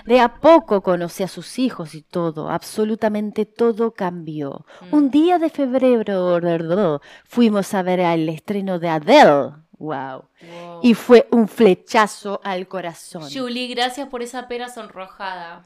[0.06, 4.65] De a poco conocí a sus hijos y todo, absolutamente todo cambió.
[4.82, 4.95] Mm.
[4.95, 9.53] Un día de febrero fuimos a ver el estreno de Adele.
[9.80, 10.25] Wow.
[10.41, 10.80] Wow.
[10.82, 13.30] Y fue un flechazo al corazón.
[13.32, 15.65] Julie, gracias por esa pera sonrojada.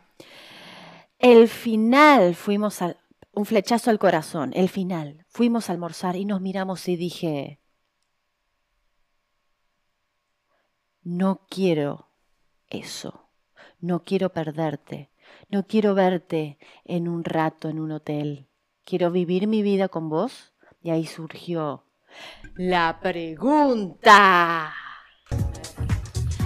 [1.18, 2.98] El final fuimos al
[3.34, 5.26] un flechazo al corazón, el final.
[5.30, 7.60] Fuimos a almorzar y nos miramos y dije,
[11.04, 12.10] no quiero
[12.68, 13.21] eso.
[13.82, 15.10] No quiero perderte.
[15.50, 18.48] No quiero verte en un rato en un hotel.
[18.86, 20.54] Quiero vivir mi vida con vos.
[20.84, 21.84] Y ahí surgió
[22.56, 24.74] la pregunta.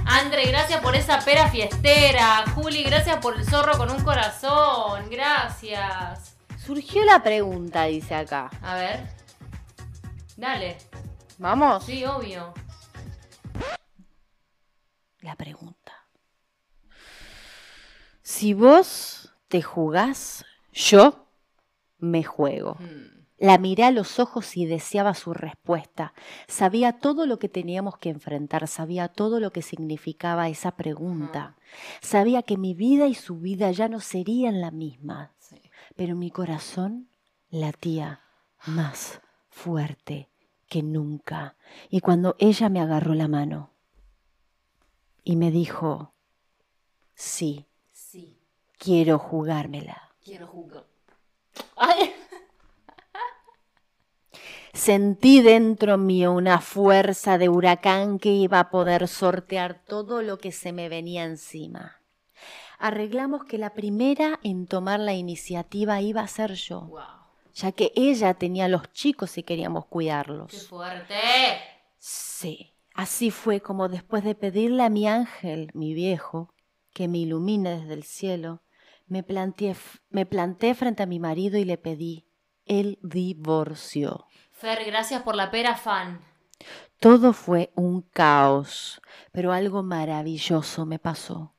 [0.05, 2.45] Andre, gracias por esa pera fiestera.
[2.53, 5.09] Juli, gracias por el zorro con un corazón.
[5.09, 6.37] Gracias.
[6.57, 8.49] Surgió la pregunta, dice acá.
[8.61, 9.07] A ver.
[10.37, 10.77] Dale.
[11.37, 11.83] Vamos.
[11.83, 12.53] Sí, obvio.
[15.21, 15.84] la pregunta.
[18.35, 20.43] Si vos te jugás,
[20.73, 21.25] yo
[21.99, 22.75] me juego.
[22.81, 23.23] Mm.
[23.37, 26.13] La miré a los ojos y deseaba su respuesta.
[26.45, 31.55] Sabía todo lo que teníamos que enfrentar, sabía todo lo que significaba esa pregunta.
[32.01, 35.61] Sabía que mi vida y su vida ya no serían la misma, Sí.
[35.95, 37.07] pero mi corazón
[37.49, 38.19] latía
[38.65, 40.27] más fuerte
[40.67, 41.55] que nunca.
[41.89, 43.71] Y cuando ella me agarró la mano
[45.23, 46.11] y me dijo,
[47.13, 47.65] Sí.
[48.77, 50.11] Quiero jugármela.
[50.23, 50.85] Quiero jugar.
[54.73, 60.51] Sentí dentro mío una fuerza de huracán que iba a poder sortear todo lo que
[60.51, 62.01] se me venía encima.
[62.77, 67.01] Arreglamos que la primera en tomar la iniciativa iba a ser yo, Wow.
[67.53, 70.67] ya que ella tenía a los chicos y queríamos Qué cuidarlos.
[70.67, 71.15] fuerte.
[71.97, 76.49] Sí, así fue como después de pedirle a mi ángel, mi viejo,
[76.93, 78.61] que me ilumine desde el cielo,
[79.07, 79.75] me planté,
[80.09, 82.27] me planté frente a mi marido y le pedí
[82.65, 84.25] el divorcio.
[84.51, 86.21] Fer, gracias por la pera fan.
[86.99, 91.53] Todo fue un caos, pero algo maravilloso me pasó.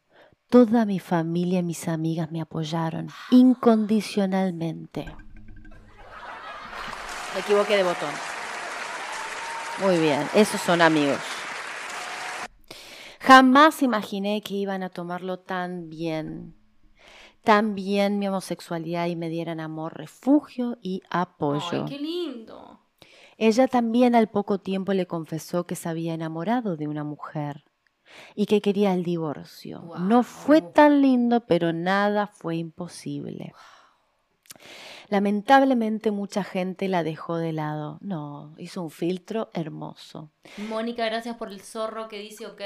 [0.48, 5.06] Toda mi familia y mis amigas me apoyaron incondicionalmente.
[7.34, 8.14] Me equivoqué de botón.
[9.82, 11.20] Muy bien, esos son amigos.
[13.20, 16.54] Jamás imaginé que iban a tomarlo tan bien.
[17.46, 21.84] Tan bien mi homosexualidad y me dieran amor, refugio y apoyo.
[21.84, 22.80] Ay, qué lindo.
[23.38, 27.62] Ella también al poco tiempo le confesó que se había enamorado de una mujer
[28.34, 29.94] y que quería el divorcio.
[30.00, 33.54] No fue tan lindo, pero nada fue imposible.
[35.08, 37.98] Lamentablemente mucha gente la dejó de lado.
[38.00, 40.32] No, hizo un filtro hermoso.
[40.68, 42.62] Mónica, gracias por el zorro que dice ok.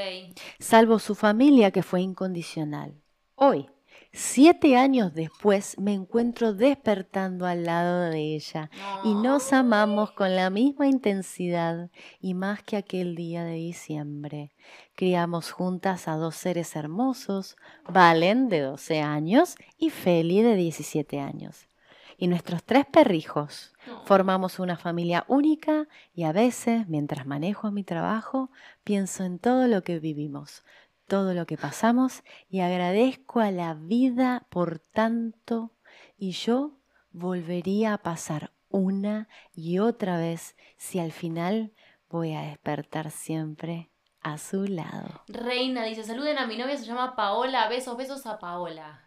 [0.58, 2.94] Salvo su familia que fue incondicional.
[3.34, 3.68] Hoy,
[4.12, 8.70] siete años después, me encuentro despertando al lado de ella
[9.04, 14.52] y nos amamos con la misma intensidad y más que aquel día de diciembre.
[14.96, 17.56] Criamos juntas a dos seres hermosos,
[17.88, 21.68] Valen de 12 años y Feli de 17 años.
[22.18, 23.72] Y nuestros tres perrijos.
[24.04, 28.50] Formamos una familia única y a veces, mientras manejo mi trabajo,
[28.84, 30.62] pienso en todo lo que vivimos,
[31.10, 35.72] todo lo que pasamos y agradezco a la vida por tanto
[36.16, 36.78] y yo
[37.10, 41.72] volvería a pasar una y otra vez si al final
[42.08, 45.22] voy a despertar siempre a su lado.
[45.26, 47.68] Reina dice, saluden a mi novia, se llama Paola.
[47.68, 49.02] Besos, besos a Paola.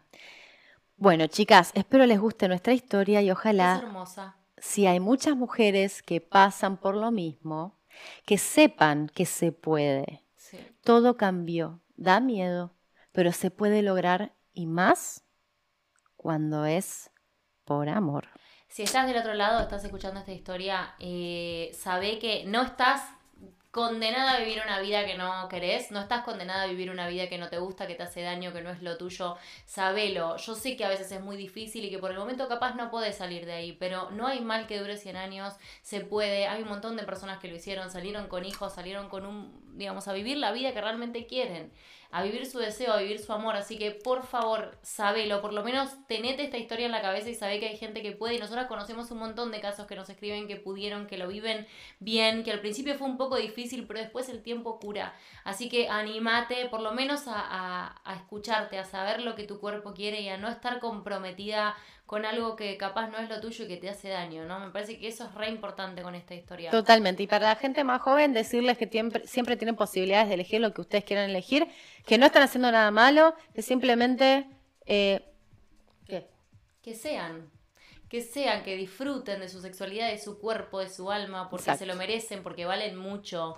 [0.96, 4.36] Bueno, chicas, espero les guste nuestra historia y Es ojalá hermosa.
[4.58, 7.78] si hay muchas mujeres que pasan por lo mismo,
[8.26, 10.22] que sepan que se puede.
[10.36, 10.58] Sí.
[10.82, 12.74] Todo cambió, da miedo,
[13.12, 15.24] pero se puede lograr y más
[16.16, 17.10] cuando es
[17.64, 18.28] por amor.
[18.68, 23.02] Si estás del otro lado, estás escuchando esta historia, eh, sabe que no estás
[23.74, 27.28] condenada a vivir una vida que no querés, no estás condenada a vivir una vida
[27.28, 30.36] que no te gusta, que te hace daño, que no es lo tuyo, sabelo.
[30.36, 32.88] Yo sé que a veces es muy difícil y que por el momento capaz no
[32.88, 36.62] podés salir de ahí, pero no hay mal que dure 100 años, se puede, hay
[36.62, 40.12] un montón de personas que lo hicieron, salieron con hijos, salieron con un, digamos, a
[40.12, 41.72] vivir la vida que realmente quieren,
[42.16, 45.64] a vivir su deseo, a vivir su amor, así que por favor, sabelo, por lo
[45.64, 48.36] menos tenete esta historia en la cabeza y sabe que hay gente que puede.
[48.36, 51.66] Y nosotras conocemos un montón de casos que nos escriben que pudieron, que lo viven
[51.98, 55.12] bien, que al principio fue un poco difícil, pero después el tiempo cura.
[55.42, 59.92] Así que animate por lo menos a- a escucharte, a saber lo que tu cuerpo
[59.92, 61.74] quiere y a no estar comprometida
[62.06, 64.60] con algo que capaz no es lo tuyo y que te hace daño, ¿no?
[64.60, 66.70] Me parece que eso es re importante con esta historia.
[66.70, 67.22] Totalmente.
[67.22, 70.74] Y para la gente más joven, decirles que siempre, siempre tienen posibilidades de elegir lo
[70.74, 71.66] que ustedes quieran elegir,
[72.06, 74.46] que no están haciendo nada malo, que simplemente...
[74.86, 75.24] eh,
[76.06, 76.28] ¿Qué?
[76.82, 77.50] Que sean,
[78.10, 81.78] que sean, que disfruten de su sexualidad, de su cuerpo, de su alma, porque Exacto.
[81.80, 83.56] se lo merecen, porque valen mucho,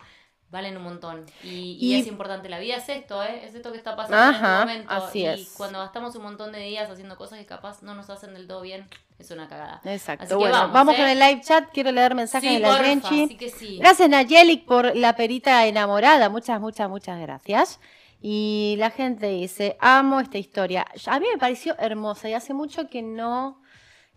[0.50, 1.26] valen un montón.
[1.42, 3.44] Y, Y- y es importante, la vida es esto, ¿eh?
[3.44, 5.06] Es esto que está pasando Ajá, en este momento.
[5.06, 5.54] así y es.
[5.56, 8.60] cuando gastamos un montón de días haciendo cosas que capaz no nos hacen del todo
[8.62, 8.86] bien,
[9.18, 9.80] es una cagada.
[9.84, 10.24] Exacto.
[10.24, 10.98] Así que bueno, vamos, vamos, ¿eh?
[10.98, 11.64] con el live chat.
[11.72, 13.78] Quiero leer mensajes Sí, de la sí sí.
[13.78, 16.28] Gracias, Nayeli, por la perita enamorada.
[16.28, 17.80] Muchas, muchas, muchas gracias.
[18.20, 20.86] Y la gente dice, amo esta historia.
[21.06, 23.60] A mí me pareció hermosa y hace mucho que no,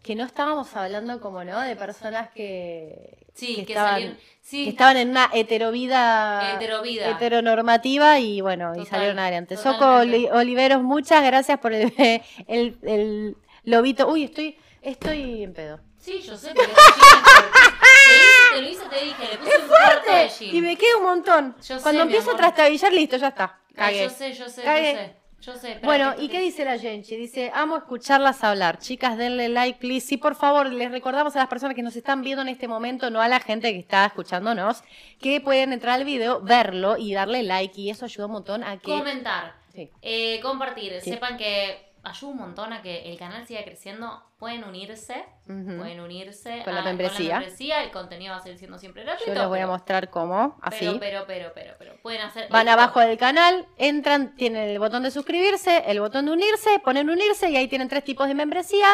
[0.03, 1.59] que no estábamos hablando como, ¿no?
[1.61, 4.17] De personas que, Sí, que, estaban, salieron.
[4.41, 7.09] Sí, que estaban en una heterovida, Heterovida.
[7.11, 9.55] heteronormativa y bueno, y salieron adelante.
[9.57, 11.93] Soco Oli- Oliveros, muchas gracias por el,
[12.47, 14.07] el, el lobito.
[14.09, 15.79] Uy, estoy, estoy en pedo.
[15.99, 20.55] sí, yo sé, pero te, te lo hice, te dije, le puse un de gin.
[20.55, 21.55] Y me queda un montón.
[21.67, 23.59] Yo Cuando empiezo a trastabillar, listo, ya está.
[23.77, 24.03] Ay, Cagué.
[24.03, 24.93] yo sé, yo sé, Cagué.
[24.93, 25.18] yo sé.
[25.41, 25.71] Yo sé.
[25.73, 27.15] espera, Bueno, ¿y qué dice la Genchi?
[27.15, 28.77] Dice, amo escucharlas hablar.
[28.79, 30.05] Chicas, denle like, please.
[30.05, 33.09] Sí, por favor, les recordamos a las personas que nos están viendo en este momento,
[33.09, 34.83] no a la gente que está escuchándonos,
[35.21, 37.79] que pueden entrar al video, verlo y darle like.
[37.79, 38.91] Y eso ayuda un montón a que...
[38.91, 39.89] Comentar, Sí.
[40.01, 40.99] eh, compartir.
[41.01, 41.11] Sí.
[41.11, 44.23] Sepan que ayuda un montón a que el canal siga creciendo.
[44.37, 47.39] Pueden unirse, pueden unirse Con la membresía.
[47.39, 47.83] membresía.
[47.83, 49.33] El contenido va a seguir siendo siempre gratuito.
[49.33, 50.85] Yo les voy a mostrar cómo, así.
[50.99, 52.49] Pero, pero, pero, pero, pero, pueden hacer.
[52.49, 57.09] Van abajo del canal, entran, tienen el botón de suscribirse, el botón de unirse, ponen
[57.09, 58.87] unirse y ahí tienen tres tipos de membresía.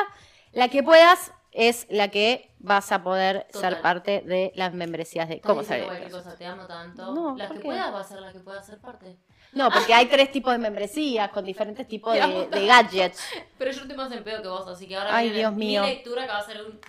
[0.52, 3.74] La que puedas es la que vas a poder Total.
[3.74, 5.76] ser parte de las membresías de cómo cosa,
[6.38, 7.14] te amo tanto.
[7.14, 9.18] No, las ¿por que puedas va a ser las que puedas ser parte.
[9.56, 13.24] No, porque hay tres tipos de membresías con diferentes tipos de, gadgets.
[13.58, 15.66] Pero yo estoy más en pedo que vos, así que ahora Ay, viene Dios mi
[15.68, 15.84] mío.
[15.84, 16.80] lectura que va a ser un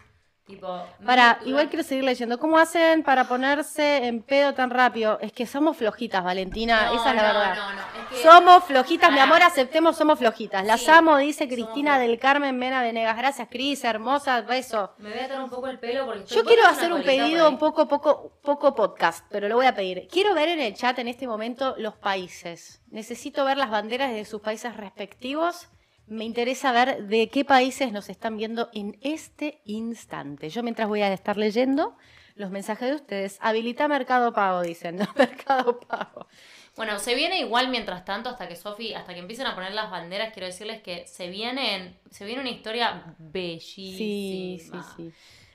[0.47, 0.87] tipo.
[1.05, 2.39] Para, igual quiero seguir leyendo.
[2.39, 5.19] ¿Cómo hacen para ponerse en pedo tan rápido?
[5.21, 7.57] Es que somos flojitas, Valentina, No, esa es la no, verdad.
[7.57, 8.29] No, no, es que.
[8.29, 10.65] Somos flojitas, mi amor, aceptemos, somos flojitas.
[10.65, 13.17] Las Sí, amo, dice Cristina del Carmen Mena Venegas.
[13.17, 14.95] Gracias, Cris, hermosa, beso.
[14.99, 17.59] Me voy a atar un poco el pelo porque Yo quiero hacer un pedido un
[17.59, 20.07] poco, poco, poco podcast, pero lo voy a pedir.
[20.11, 22.83] Quiero ver en el chat en este momento los países.
[22.91, 25.69] Necesito ver las banderas de sus países respectivos.
[26.07, 30.51] Me interesa ver de qué países nos están viendo en este instante.
[30.51, 31.97] Yo mientras voy a estar leyendo
[32.37, 33.39] los mensajes de ustedes.
[33.41, 34.97] Habilita Mercado Pago, dicen.
[34.97, 36.29] No, Mercado Pago.
[36.77, 39.91] Bueno, se viene igual mientras tanto, hasta que Sofi, hasta que empiecen a poner las
[39.91, 43.97] banderas, quiero decirles que se vienen, se viene una historia bellísima.
[43.97, 45.13] Sí, sí, sí.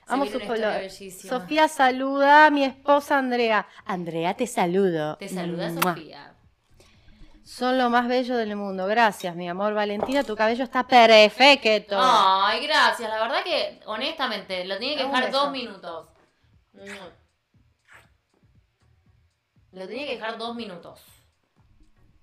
[0.08, 0.80] Vamos viene su color.
[0.80, 1.38] bellísima.
[1.38, 3.68] Sofía saluda a mi esposa Andrea.
[3.84, 5.16] Andrea, te saludo.
[5.16, 5.94] Te saluda Mua.
[5.94, 6.31] Sofía.
[7.52, 8.86] Son lo más bello del mundo.
[8.86, 9.74] Gracias, mi amor.
[9.74, 11.98] Valentina, tu cabello está perfecto.
[12.00, 13.10] Ay, gracias.
[13.10, 15.38] La verdad que, honestamente, lo tenía que dejar beso.
[15.38, 16.08] dos minutos.
[19.72, 21.04] Lo tenía que dejar dos minutos.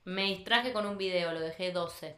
[0.03, 2.17] Me distraje con un video, lo dejé 12.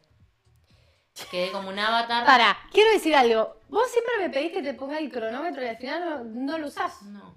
[1.30, 2.26] Quedé como un avatar.
[2.26, 3.57] Para, quiero decir algo.
[3.68, 6.68] Vos siempre me pedís que te ponga el cronómetro y al final no, no lo
[6.68, 7.01] usás.
[7.01, 7.36] No.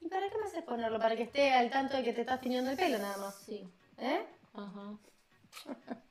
[0.00, 0.98] ¿Y para qué me haces ponerlo?
[0.98, 3.36] Para que esté al tanto de que te estás tiñendo el pelo nada más.
[3.46, 3.72] Sí.
[3.98, 4.26] ¿Eh?
[4.54, 4.98] Ajá.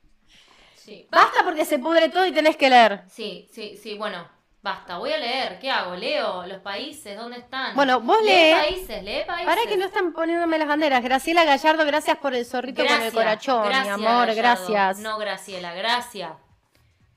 [0.74, 1.06] Sí.
[1.12, 3.04] Basta porque se pudre todo y tenés que leer.
[3.08, 4.28] Sí, sí, sí, bueno,
[4.62, 5.94] basta, voy a leer, ¿qué hago?
[5.94, 7.76] Leo los países, ¿dónde están?
[7.76, 8.52] Bueno, vos lee lee.
[8.52, 9.46] países, lee países.
[9.46, 11.00] Para que no están poniéndome las banderas.
[11.04, 14.26] Graciela Gallardo, gracias por el zorrito con el corazón, mi gracias, amor.
[14.26, 14.34] Gallardo.
[14.72, 14.98] Gracias.
[14.98, 16.32] No, Graciela, gracias.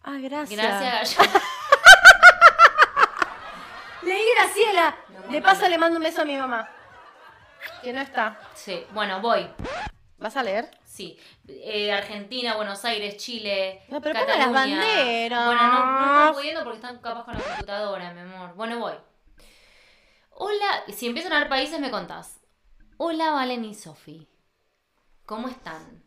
[0.04, 0.62] Ah, gracias.
[0.62, 1.40] Gracias, Gallardo.
[4.04, 4.96] Leí Graciela.
[5.32, 6.70] De paso le mando un beso a mi mamá.
[7.82, 8.40] Que no está.
[8.54, 9.50] Sí, bueno, voy.
[10.20, 10.70] ¿Vas a leer?
[10.96, 11.18] Sí,
[11.48, 14.52] Eh, Argentina, Buenos Aires, Chile, No, pero ponga Cataluña.
[14.52, 15.46] las banderas.
[15.46, 18.54] Bueno, no, no están pudiendo porque están capaz con la computadora, mi amor.
[18.56, 18.94] Bueno, voy.
[20.30, 22.40] Hola, si empiezan a ver países me contás.
[22.98, 24.28] Hola, Valen y Sofi.
[25.26, 26.04] ¿Cómo están?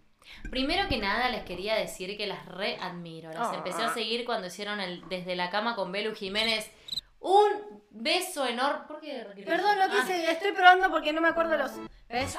[0.51, 3.31] Primero que nada les quería decir que las readmiro.
[3.33, 3.55] Las Ah.
[3.57, 6.71] empecé a seguir cuando hicieron el Desde la cama con Belu Jiménez.
[7.21, 8.87] Un beso enorme.
[8.87, 9.27] ¿Por qué?
[9.45, 9.89] Perdón, no Ah.
[9.91, 10.31] quise.
[10.31, 11.73] Estoy probando porque no me acuerdo los.
[12.09, 12.39] ¿Ves?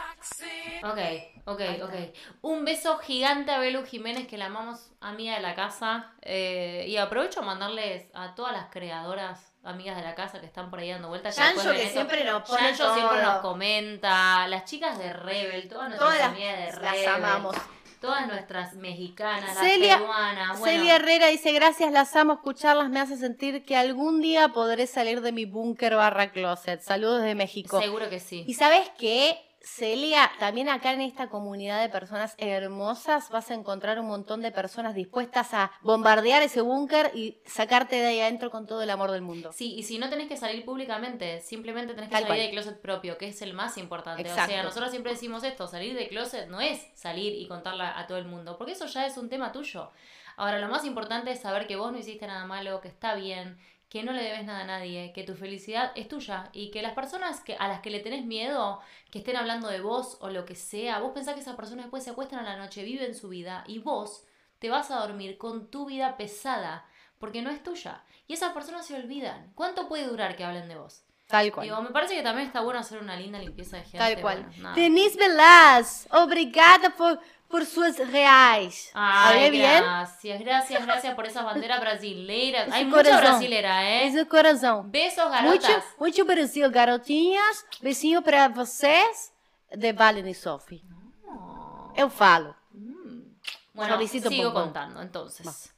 [0.84, 0.98] Ok,
[1.46, 1.94] ok, ok.
[2.42, 6.12] Un beso gigante a Belu Jiménez, que la amamos amiga de la casa.
[6.22, 10.72] Eh, y aprovecho a mandarles a todas las creadoras, amigas de la casa que están
[10.72, 11.36] por ahí dando vueltas.
[11.36, 14.48] Yancho, que siempre nos pone Yancho siempre nos comenta.
[14.48, 17.04] Las chicas de Rebel, todas nuestras Todas amigas de Rebel.
[17.06, 17.56] las amamos.
[18.00, 20.60] Todas nuestras mexicanas, Celia- las peruanas.
[20.60, 24.88] Bueno, Celia Herrera dice, gracias, las amo, escucharlas me hace sentir que algún día podré
[24.88, 26.80] salir de mi búnker barra closet.
[26.82, 27.80] Saludos de México.
[27.82, 28.46] seguro que sí.
[28.48, 34.00] Y sabes qué, Celia, también acá en esta comunidad de personas hermosas vas a encontrar
[34.00, 38.66] un montón de personas dispuestas a bombardear ese búnker y sacarte de ahí adentro con
[38.66, 39.52] todo el amor del mundo.
[39.52, 42.48] Sí, y si no tenés que salir públicamente, simplemente tenés que Tal salir cual.
[42.48, 44.24] de closet propio, que es el más importante.
[44.24, 44.52] O Exacto.
[44.52, 48.18] sea, nosotros siempre decimos esto, salir de closet no es salir y contarla a todo
[48.18, 49.92] el mundo, porque eso ya es un tema tuyo.
[50.38, 53.58] Ahora, lo más importante es saber que vos no hiciste nada malo, que está bien,
[53.90, 56.94] que no le debes nada a nadie, que tu felicidad es tuya y que las
[56.94, 58.80] personas que, a las que le tenés miedo,
[59.12, 62.04] que estén hablando de vos o lo que sea, vos pensás que esas personas después
[62.04, 64.26] se acuestan a la noche, viven su vida y vos
[64.60, 66.86] te vas a dormir con tu vida pesada
[67.18, 68.04] porque no es tuya.
[68.28, 69.52] Y esas personas se olvidan.
[69.56, 71.04] ¿Cuánto puede durar que hablen de vos?
[71.28, 71.66] Tal cual.
[71.66, 73.98] Digo, me parece que también está bueno hacer una linda limpieza de gente.
[73.98, 74.46] Tal cual.
[74.62, 74.74] bueno.
[74.74, 77.20] Denise Velaz, obrigada por,
[77.50, 78.92] por sus reais.
[78.94, 79.84] Ay, ¿Hablé bien?
[79.84, 82.68] gracias, gracias, gracias por esas banderas brasileiras.
[82.68, 83.22] Ese Hay mucha corazón.
[83.22, 84.08] brasilera, ¿eh?
[84.08, 84.84] Esse coração.
[84.90, 85.84] Besos, garotas.
[86.00, 87.66] muito Brasil, garotinhas.
[87.82, 89.34] Beijinho pra vocês,
[89.72, 90.84] de Valen e Sophie.
[91.96, 92.56] Eu falo.
[93.74, 94.64] Bueno, Choricito sigo pompón.
[94.64, 95.74] contando, entonces.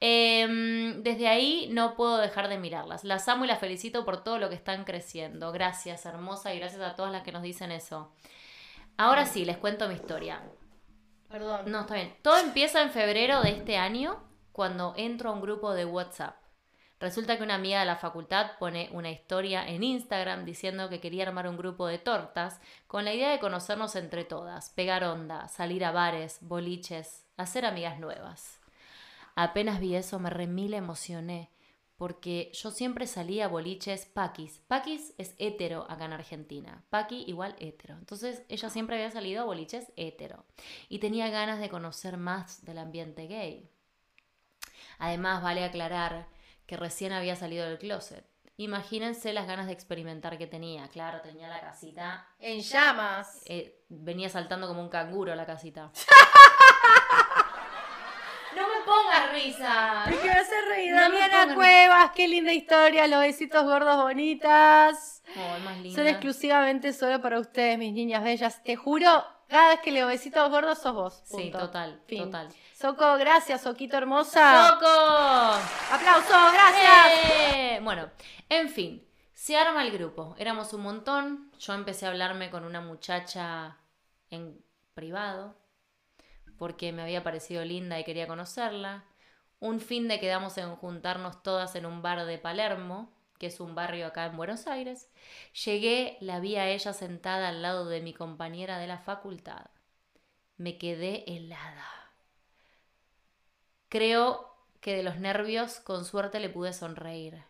[0.00, 3.02] Em, desde ahí no puedo dejar de mirarlas.
[3.04, 5.50] Las amo y las felicito por todo lo que están creciendo.
[5.52, 8.12] Gracias, hermosa, y gracias a todas las que nos dicen eso.
[8.96, 10.42] Ahora sí, les cuento mi historia.
[11.28, 11.70] Perdón.
[11.70, 12.16] No, está bien.
[12.22, 14.22] Todo empieza en febrero de este año,
[14.52, 16.36] cuando entro a un grupo de WhatsApp.
[17.00, 21.28] Resulta que una amiga de la facultad pone una historia en Instagram diciendo que quería
[21.28, 25.84] armar un grupo de tortas con la idea de conocernos entre todas, pegar onda, salir
[25.84, 28.58] a bares, boliches, hacer amigas nuevas.
[29.36, 31.52] Apenas vi eso me remil emocioné,
[31.98, 34.60] porque yo siempre salía a boliches paquis.
[34.68, 36.84] Paquis es hetero acá en Argentina.
[36.90, 37.94] Paqui igual hetero.
[37.94, 40.44] Entonces ella siempre había salido a boliches hetero.
[40.88, 43.68] Y tenía ganas de conocer más del ambiente gay.
[44.98, 46.28] Además, vale aclarar
[46.66, 48.24] que recién había salido del closet.
[48.56, 50.86] Imagínense las ganas de experimentar que tenía.
[50.88, 52.28] Claro, tenía la casita.
[52.38, 53.42] En llamas.
[53.46, 55.90] eh, venía saltando como un canguro la casita.
[58.88, 60.04] pongas risa.
[60.06, 60.92] Me hace reír.
[60.92, 63.06] No Damiana Cuevas, qué linda historia.
[63.06, 65.22] Los besitos gordos bonitas.
[65.36, 65.96] Oh, más linda.
[65.96, 68.62] Son exclusivamente solo para ustedes, mis niñas bellas.
[68.62, 71.22] Te juro, cada vez que leo besitos gordos sos vos.
[71.24, 72.24] Sí, total, Fin.
[72.24, 72.48] total.
[72.74, 74.70] Soco, gracias, Soquito hermosa.
[74.74, 74.86] ¡Coco!
[75.92, 77.52] Aplauso, gracias.
[77.54, 77.80] ¡Eh!
[77.82, 78.10] Bueno,
[78.48, 80.34] en fin, se arma el grupo.
[80.38, 81.50] Éramos un montón.
[81.58, 83.76] Yo empecé a hablarme con una muchacha
[84.30, 84.62] en
[84.94, 85.56] privado
[86.58, 89.04] porque me había parecido linda y quería conocerla.
[89.60, 93.74] Un fin de quedamos en juntarnos todas en un bar de Palermo, que es un
[93.74, 95.10] barrio acá en Buenos Aires.
[95.64, 99.66] Llegué, la vi a ella sentada al lado de mi compañera de la facultad.
[100.56, 101.86] Me quedé helada.
[103.88, 107.42] Creo que de los nervios con suerte le pude sonreír.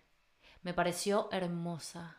[0.63, 2.19] Me pareció hermosa,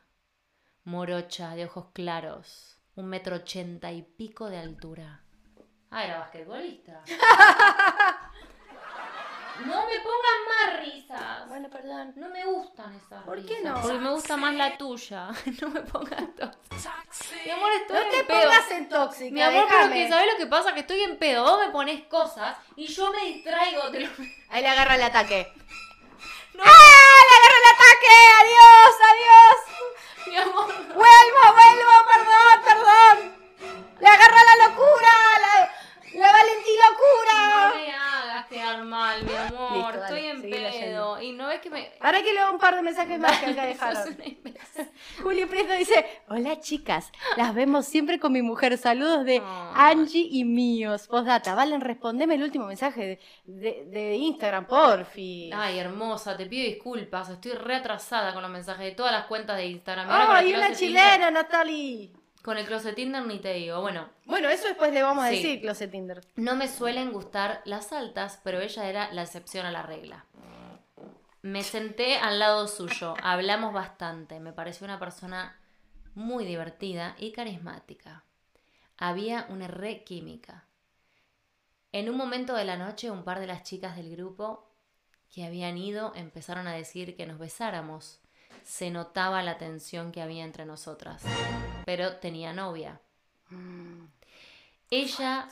[0.84, 5.24] morocha, de ojos claros, un metro ochenta y pico de altura.
[5.92, 7.02] Ah, era basquetbolista.
[9.66, 11.48] no me pongan más risas.
[11.50, 12.14] Bueno, perdón.
[12.16, 13.82] No me gustan esas ¿Por qué risas, no?
[13.82, 15.30] Porque me gusta más la tuya.
[15.62, 16.92] no me pongas tóxica.
[17.44, 18.42] Mi amor, estoy No en te pedo.
[18.42, 20.74] pongas en tóxica, Mi amor, pero que ¿sabes lo que pasa?
[20.74, 21.44] Que estoy en pedo.
[21.44, 23.90] Vos me pones cosas y yo me distraigo.
[23.90, 24.10] Te lo...
[24.50, 25.52] Ahí le agarra el ataque.
[26.54, 26.64] No.
[26.66, 27.20] ¡Ah!
[27.30, 28.14] ¡Le agarra el ataque!
[28.42, 28.94] ¡Adiós!
[29.12, 29.58] ¡Adiós!
[30.28, 30.68] Mi amor.
[30.68, 31.94] ¡Vuelvo, vuelvo!
[32.12, 33.16] ¡Perdón, perdón!
[34.00, 35.39] ¡Le agarra la locura!
[36.14, 37.74] ¡La, Valentí No locura!
[37.76, 39.72] me hagas quedar mal, mi amor.
[39.74, 40.70] Listo, dale, estoy en pedo.
[40.70, 41.22] leyendo.
[41.22, 41.92] Y no ves que me.
[42.00, 44.02] Ahora que leo un par de mensajes más que acá dejaron.
[44.16, 44.90] una imbécil.
[45.22, 49.42] Juli Prieto dice, hola chicas, las vemos siempre con mi mujer, saludos de.
[49.76, 51.08] Angie y míos.
[51.08, 55.52] Postdata, Valen, respondeme el último mensaje de, de- de Instagram, porfi.
[55.54, 57.30] Ay, hermosa, te pido disculpas.
[57.30, 60.08] Estoy re atrasada con los mensajes de todas las cuentas de Instagram.
[60.08, 62.12] Y ahora el ¡Ay, una chilena, Natalie!
[62.42, 63.82] Con el closet Tinder ni te digo.
[63.82, 65.36] Bueno, Bueno, eso después le vamos a Sí.
[65.36, 66.22] decir, Closet Tinder.
[66.36, 70.26] No me suelen gustar las altas, pero ella era la excepción a la regla.
[71.42, 75.58] Me senté al lado suyo, hablamos bastante, me pareció una persona
[76.16, 78.24] muy divertida y carismática.
[78.98, 80.66] Había una re química.
[81.92, 84.70] En un momento de la noche, un par de las chicas del grupo
[85.34, 88.20] que habían ido empezaron a decir que nos besáramos.
[88.64, 91.24] Se notaba la tensión que había entre nosotras,
[91.90, 93.02] pero tenía novia.
[94.92, 95.50] Ella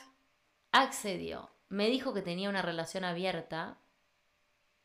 [0.72, 3.80] accedió, me dijo que tenía una relación abierta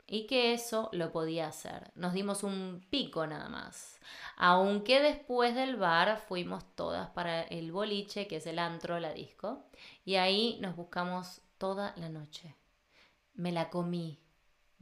[0.07, 1.91] y que eso lo podía hacer.
[1.93, 3.99] Nos dimos un pico nada más.
[4.35, 9.63] Aunque después del bar fuimos todas para el boliche, que es el antro, la disco,
[10.05, 12.55] y ahí nos buscamos toda la noche.
[13.35, 14.22] Me la comí.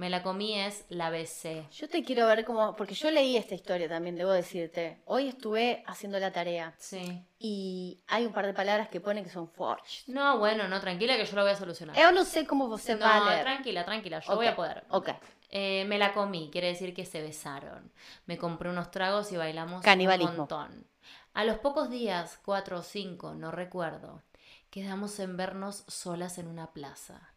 [0.02, 1.68] Me la comí es la besé.
[1.74, 5.00] Yo te quiero ver cómo, porque yo leí esta historia también, debo decirte.
[5.06, 7.24] Hoy estuve haciendo la tarea Sí.
[7.38, 10.06] y hay un par de palabras que ponen que son fortes.
[10.08, 11.96] No, bueno, no, tranquila que yo lo voy a solucionar.
[11.96, 13.44] Yo no sé cómo você No, va a leer.
[13.44, 14.84] tranquila, tranquila, yo voy a poder.
[14.90, 15.10] Ok.
[15.52, 17.92] Eh, me la comí, quiere decir que se besaron.
[18.26, 20.32] Me compré unos tragos y bailamos Canibalismo.
[20.32, 20.88] un montón.
[21.36, 24.24] A los pocos días, cuatro o cinco, no recuerdo,
[24.72, 27.31] quedamos en vernos solas en una plaza.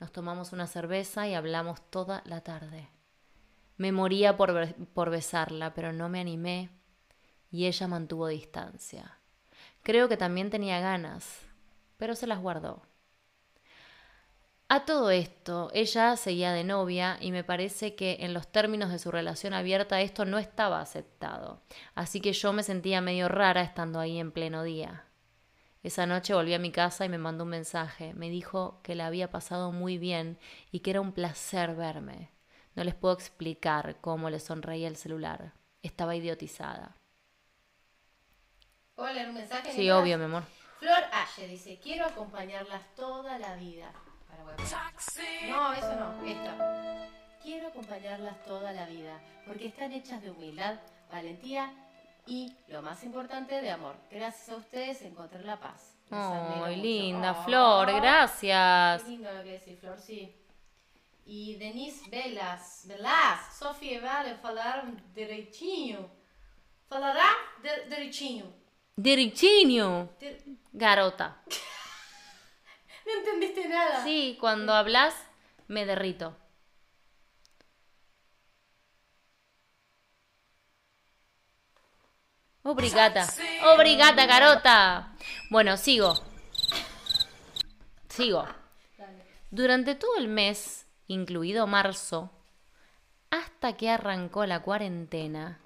[0.00, 2.88] Nos tomamos una cerveza y hablamos toda la tarde.
[3.76, 6.70] Me moría por, por besarla, pero no me animé
[7.50, 9.18] y ella mantuvo distancia.
[9.82, 11.40] Creo que también tenía ganas,
[11.96, 12.82] pero se las guardó.
[14.68, 18.98] A todo esto, ella seguía de novia y me parece que en los términos de
[18.98, 21.60] su relación abierta esto no estaba aceptado.
[21.94, 25.04] Así que yo me sentía medio rara estando ahí en pleno día.
[25.84, 28.14] Esa noche volví a mi casa y me mandó un mensaje.
[28.14, 30.38] Me dijo que la había pasado muy bien
[30.72, 32.30] y que era un placer verme.
[32.74, 35.52] No les puedo explicar cómo le sonreía el celular.
[35.82, 36.96] Estaba idiotizada.
[38.94, 39.72] ¿Puedo leer un mensaje?
[39.72, 40.02] Sí, Nicolás?
[40.02, 40.44] obvio, mi amor.
[40.78, 43.92] Flor Aye dice, quiero acompañarlas toda la vida.
[44.26, 44.42] Para.
[45.50, 47.10] No, eso no, esta.
[47.42, 50.80] Quiero acompañarlas toda la vida, porque están hechas de humildad,
[51.10, 51.74] valentía
[52.26, 53.96] y, lo más importante, de amor.
[54.10, 55.90] Gracias a ustedes encontré la paz.
[56.10, 56.68] Mucho.
[56.68, 59.02] linda, Oh, Flor, gracias.
[59.02, 60.34] Qué lindo lo que decís, Flor, sí.
[61.26, 66.10] E Denise Velas, Velas, Sofia Vale falaram direitinho.
[66.88, 67.26] Falará
[67.62, 68.52] de, direitinho.
[68.96, 71.42] Diricinho, Dir- garota.
[73.06, 74.02] No entendiste nada.
[74.02, 75.14] Sí, cuando hablas
[75.68, 76.34] me derrito.
[82.64, 83.28] Obrigada.
[83.74, 85.12] Obrigada, garota.
[85.50, 86.14] Bueno, sigo.
[88.08, 88.46] Sigo.
[89.50, 92.30] Durante todo el mes, incluido marzo,
[93.30, 95.60] hasta que arrancó la cuarentena,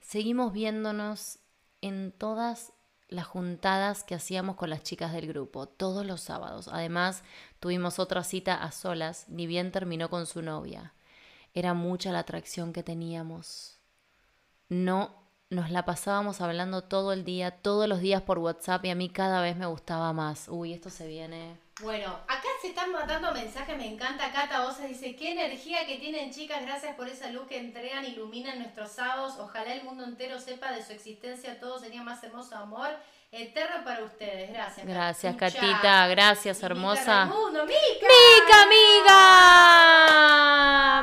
[0.00, 1.38] seguimos viéndonos
[1.82, 2.72] en todas
[3.08, 6.66] las juntadas que hacíamos con las chicas del grupo, todos los sábados.
[6.66, 7.22] Además,
[7.60, 10.94] tuvimos otra cita a solas, ni bien terminó con su novia.
[11.54, 13.78] Era mucha la atracción que teníamos.
[14.68, 15.19] No
[15.50, 19.08] nos la pasábamos hablando todo el día, todos los días por WhatsApp y a mí
[19.10, 20.46] cada vez me gustaba más.
[20.48, 21.56] Uy, esto se viene.
[21.82, 24.30] Bueno, acá se están matando mensajes, me encanta.
[24.30, 28.60] Cata Bosa dice, qué energía que tienen chicas, gracias por esa luz que entregan, iluminan
[28.60, 29.34] nuestros sábados.
[29.40, 32.90] Ojalá el mundo entero sepa de su existencia, todo sería más hermoso amor.
[33.32, 34.86] Eterno para ustedes, gracias.
[34.86, 35.34] Gracias.
[35.36, 37.24] Catita, gracias, Y Mica hermosa.
[37.24, 38.06] Raimundo, Mica.
[38.06, 38.62] Mica,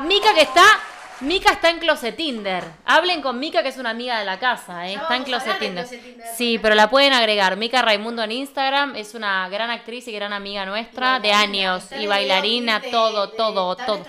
[0.06, 0.78] Mica que está
[1.20, 2.62] Mika está en Closet Tinder.
[2.84, 4.94] Hablen con Mika, que es una amiga de la casa, ¿eh?
[4.94, 5.84] Está en Closet Tinder.
[5.84, 7.56] Closet Tinder, Sí, pero la pueden agregar.
[7.56, 11.90] Mika Raimundo en Instagram es una gran actriz y gran amiga nuestra de años.
[11.98, 14.04] Y bailarina, de- todo, de- todo, todo.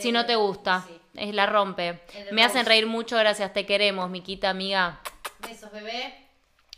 [0.00, 0.98] Si no te gusta, Sí.
[1.16, 2.00] es la rompe.
[2.32, 3.52] Me hacen reír mucho, gracias.
[3.52, 5.00] Te queremos, Miquita, amiga.
[5.40, 6.14] Besos, bebé.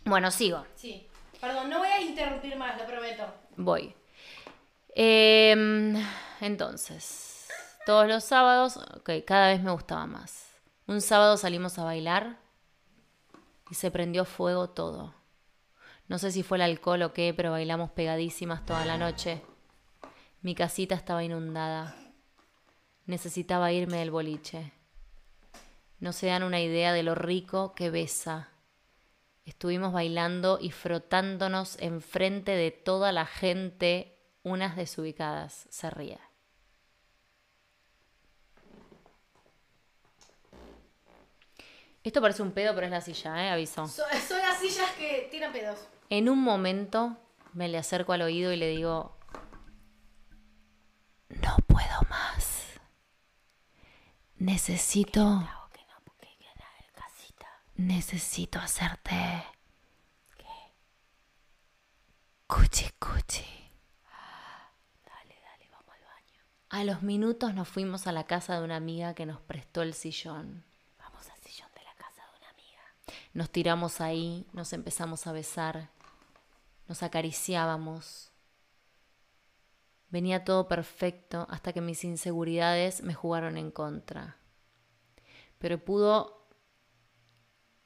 [0.04, 0.66] Bueno, sigo.
[0.74, 1.06] Sí.
[1.40, 3.24] Perdón, no voy a interrumpir más, lo prometo.
[3.56, 3.94] Voy.
[4.96, 5.94] Em,
[6.40, 7.27] entonces,
[7.88, 10.60] todos los sábados, ok, cada vez me gustaba más.
[10.86, 12.38] Un sábado salimos a bailar
[13.70, 15.14] y se prendió fuego todo.
[16.06, 19.40] No sé si fue el alcohol o qué, pero bailamos pegadísimas toda la noche.
[20.42, 21.96] Mi casita estaba inundada.
[23.06, 24.74] Necesitaba irme del boliche.
[25.98, 28.50] No se dan una idea de lo rico que besa.
[29.46, 35.68] Estuvimos bailando y frotándonos enfrente de toda la gente, unas desubicadas.
[35.70, 36.27] Se ría.
[42.08, 43.50] Esto parece un pedo, pero es la silla, ¿eh?
[43.50, 43.86] Aviso.
[43.86, 45.78] So- son las sillas que tiran pedos.
[46.08, 47.18] En un momento
[47.52, 49.14] me le acerco al oído y le digo,
[51.28, 52.80] no puedo más.
[54.36, 55.46] Necesito...
[57.76, 59.44] Necesito hacerte...
[62.46, 63.44] Cuchi, cuchi.
[65.04, 66.40] Dale, dale, vamos al baño.
[66.70, 69.92] A los minutos nos fuimos a la casa de una amiga que nos prestó el
[69.92, 70.64] sillón.
[70.98, 72.80] Vamos al sillón de la casa de una amiga.
[73.32, 75.90] Nos tiramos ahí, nos empezamos a besar,
[76.88, 78.32] nos acariciábamos.
[80.10, 84.36] Venía todo perfecto hasta que mis inseguridades me jugaron en contra.
[85.58, 86.46] Pero pudo...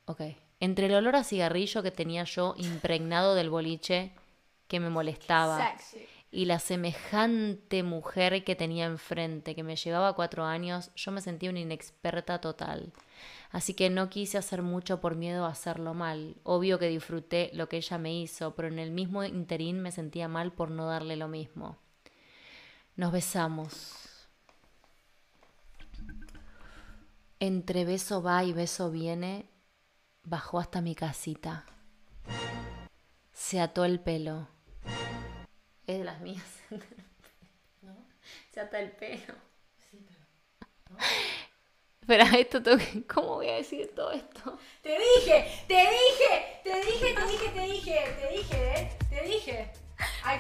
[0.05, 0.21] Ok.
[0.61, 4.13] Entre el olor a cigarrillo que tenía yo impregnado del boliche
[4.69, 6.07] que me molestaba Sexy.
[6.31, 11.51] y la semejante mujer que tenía enfrente, que me llevaba cuatro años, yo me sentía
[11.51, 12.93] una inexperta total.
[13.53, 16.37] Así que no quise hacer mucho por miedo a hacerlo mal.
[16.43, 20.27] Obvio que disfruté lo que ella me hizo, pero en el mismo interín me sentía
[20.27, 21.77] mal por no darle lo mismo.
[22.97, 24.29] Nos besamos.
[27.41, 29.51] Entre beso va y beso viene,
[30.23, 31.67] bajó hasta mi casita.
[33.33, 34.49] Se ató el pelo.
[35.87, 36.43] Es de las mías.
[37.83, 37.97] ¿No?
[38.51, 39.35] Se ata el pelo.
[42.03, 44.59] Espera, esto tengo que- ¿Cómo voy a decir todo esto?
[44.83, 48.99] Te dije, te dije, te dije, te dije, te dije, te dije, ¿eh?
[49.09, 49.73] Te dije.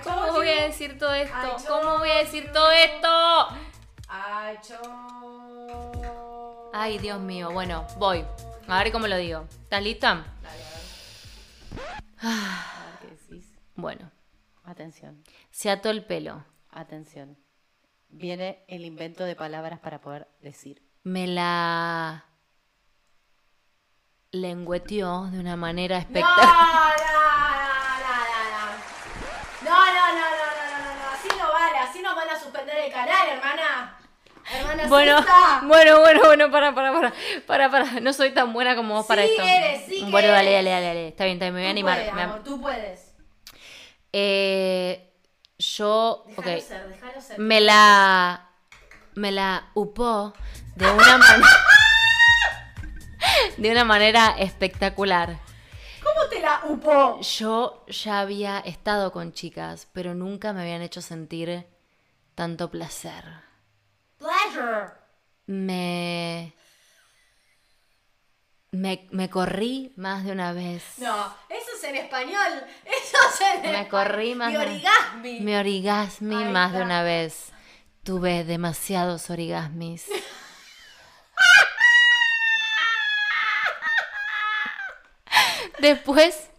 [0.02, 1.56] ¿Cómo voy a decir todo esto?
[1.68, 3.48] ¿Cómo voy a decir todo esto?
[6.72, 7.50] Ay, Dios mío.
[7.52, 8.24] Bueno, voy.
[8.66, 9.46] A ver cómo lo digo.
[9.62, 10.24] ¿Estás lista?
[12.20, 13.52] A ver qué decís.
[13.76, 14.10] Bueno,
[14.64, 16.44] Atención, se ató el pelo.
[16.70, 17.36] atención.
[18.08, 20.82] Viene el invento de palabras para poder decir.
[21.04, 22.24] Me la
[24.30, 26.46] lengüeteó de una manera espectacular.
[26.46, 26.84] no,
[29.64, 29.70] no, no, no, no.
[29.70, 31.10] No, no, no.
[31.12, 33.98] Así no vale, así nos van a suspender el canal, hermana.
[34.54, 35.24] Hermana Bueno,
[35.62, 37.12] bueno, bueno, bueno, para, para, para,
[37.46, 39.42] para, para, no soy tan buena como vos para Sí esto.
[39.42, 41.98] eres, sí bueno, dale, dale, dale, dale, está bien, está bien, me voy a animar.
[41.98, 43.12] puedes, me- amor, tú puedes.
[44.12, 45.12] Eh,
[45.58, 47.38] yo, ok, Déjalo ser, déjalo ser.
[47.38, 48.50] me la,
[49.14, 50.32] me la upó
[50.76, 51.48] de una manera,
[53.56, 55.38] de una manera espectacular.
[56.02, 57.20] ¿Cómo te la upó?
[57.20, 61.66] Yo ya había estado con chicas, pero nunca me habían hecho sentir
[62.34, 63.24] tanto placer.
[64.18, 64.90] Pleasure.
[65.46, 66.54] Me,
[68.72, 70.82] me, me corrí más de una vez.
[70.98, 72.64] No, eso es en español.
[72.84, 73.88] Eso es en Me español.
[73.90, 75.40] corrí más de- origasmi.
[75.40, 77.52] Me origasmi más de una vez.
[78.04, 80.06] Tuve demasiados origasmis.
[85.78, 86.50] Después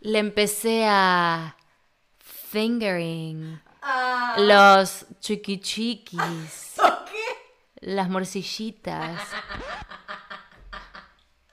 [0.00, 1.56] le empecé a
[2.18, 7.24] fingering Ah, los chiqui chiquis, ¿Qué?
[7.86, 9.20] las morcillitas.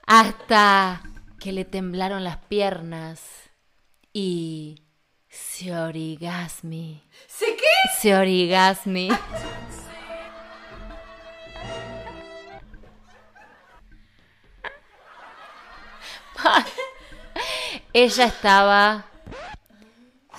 [0.04, 1.00] Hasta
[1.38, 3.20] que le temblaron las piernas
[4.12, 4.83] y
[5.34, 7.02] se origasmi.
[7.26, 7.90] ¿Sí qué?
[8.00, 9.08] Se origasmi.
[17.92, 19.06] Ella estaba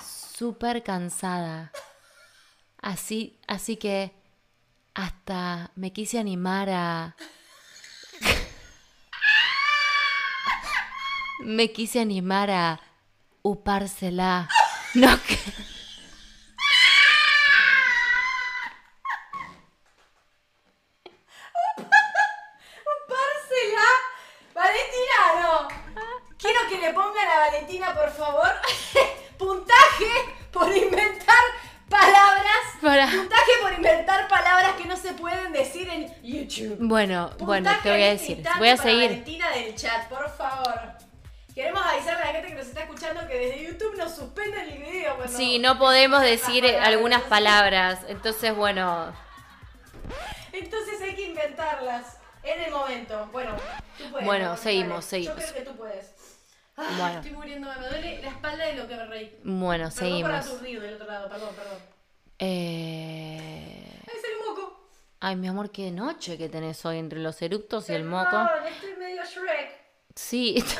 [0.00, 1.72] súper cansada.
[2.80, 4.14] Así, así que
[4.94, 7.16] hasta me quise animar a...
[11.44, 12.80] me quise animar a
[13.42, 14.48] upársela.
[14.94, 15.08] No.
[15.26, 15.36] Que...
[23.08, 23.88] Pársela.
[24.54, 25.68] Valentina, no.
[26.38, 28.48] Quiero que le pongan a Valentina, por favor,
[29.38, 30.06] puntaje
[30.52, 31.44] por inventar
[31.88, 32.46] palabras.
[32.80, 36.76] Puntaje por inventar palabras que no se pueden decir en YouTube.
[36.80, 38.48] Bueno, bueno, te voy a este decir.
[38.58, 39.24] Voy a seguir.
[43.38, 45.16] Que desde YouTube nos suspenden el video.
[45.16, 48.00] cuando Sí, no podemos decir esas algunas palabras.
[48.08, 49.12] Entonces, bueno,
[50.52, 53.28] Entonces hay que inventarlas en el momento.
[53.32, 53.56] Bueno,
[53.98, 54.26] tú puedes.
[54.26, 54.60] Bueno, González.
[54.62, 55.36] seguimos, Yo seguimos.
[55.36, 56.12] creo que tú puedes.
[56.76, 57.16] Ay, Bueno.
[57.16, 59.40] Estoy muriéndome, me duele la espalda de lo que me reí.
[59.44, 60.32] bueno, Perdón seguimos.
[60.46, 61.78] aturdir del otro lado, perdón, perdón.
[62.38, 64.02] Eh...
[64.06, 64.88] ¡Ay, salió un moco!
[65.20, 68.30] Ay, mi amor, qué noche que tenés hoy entre los eructos y el moco.
[68.30, 69.70] Perdón, estoy medio Shrek.
[70.14, 70.62] Sí.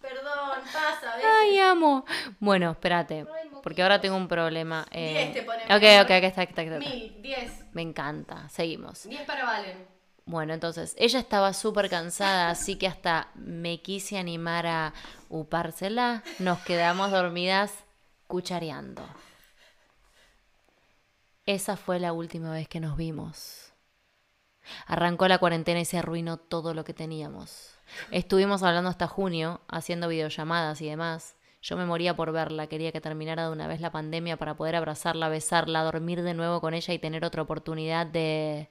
[0.00, 1.03] Perdón, pasa, ¿ves?
[1.40, 2.04] Ay, amo.
[2.40, 3.26] Bueno, espérate,
[3.62, 4.86] porque ahora tengo un problema.
[4.90, 5.12] Eh...
[5.12, 6.78] Diez te ponemos, Ok, ok, aquí está, aquí está, aquí está.
[6.78, 7.64] Mil, diez.
[7.72, 8.48] Me encanta.
[8.48, 9.04] Seguimos.
[9.08, 9.94] Diez para Valen.
[10.26, 14.94] Bueno, entonces, ella estaba súper cansada, así que hasta me quise animar a
[15.28, 16.22] upársela.
[16.38, 17.72] Nos quedamos dormidas
[18.26, 19.02] cuchareando.
[21.44, 23.72] Esa fue la última vez que nos vimos.
[24.86, 27.73] Arrancó la cuarentena y se arruinó todo lo que teníamos.
[28.10, 31.36] Estuvimos hablando hasta junio, haciendo videollamadas y demás.
[31.62, 34.76] Yo me moría por verla, quería que terminara de una vez la pandemia para poder
[34.76, 38.68] abrazarla, besarla, dormir de nuevo con ella y tener otra oportunidad de...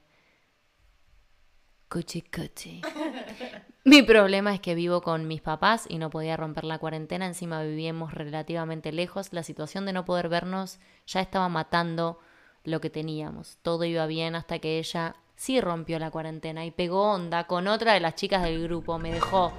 [1.90, 2.82] Cuchi cuchi.
[3.86, 7.62] Mi problema es que vivo con mis papás y no podía romper la cuarentena, encima
[7.64, 12.20] vivíamos relativamente lejos, la situación de no poder vernos ya estaba matando
[12.64, 13.58] lo que teníamos.
[13.62, 17.94] Todo iba bien hasta que ella sí rompió la cuarentena y pegó onda con otra
[17.94, 19.52] de las chicas del grupo, me dejó.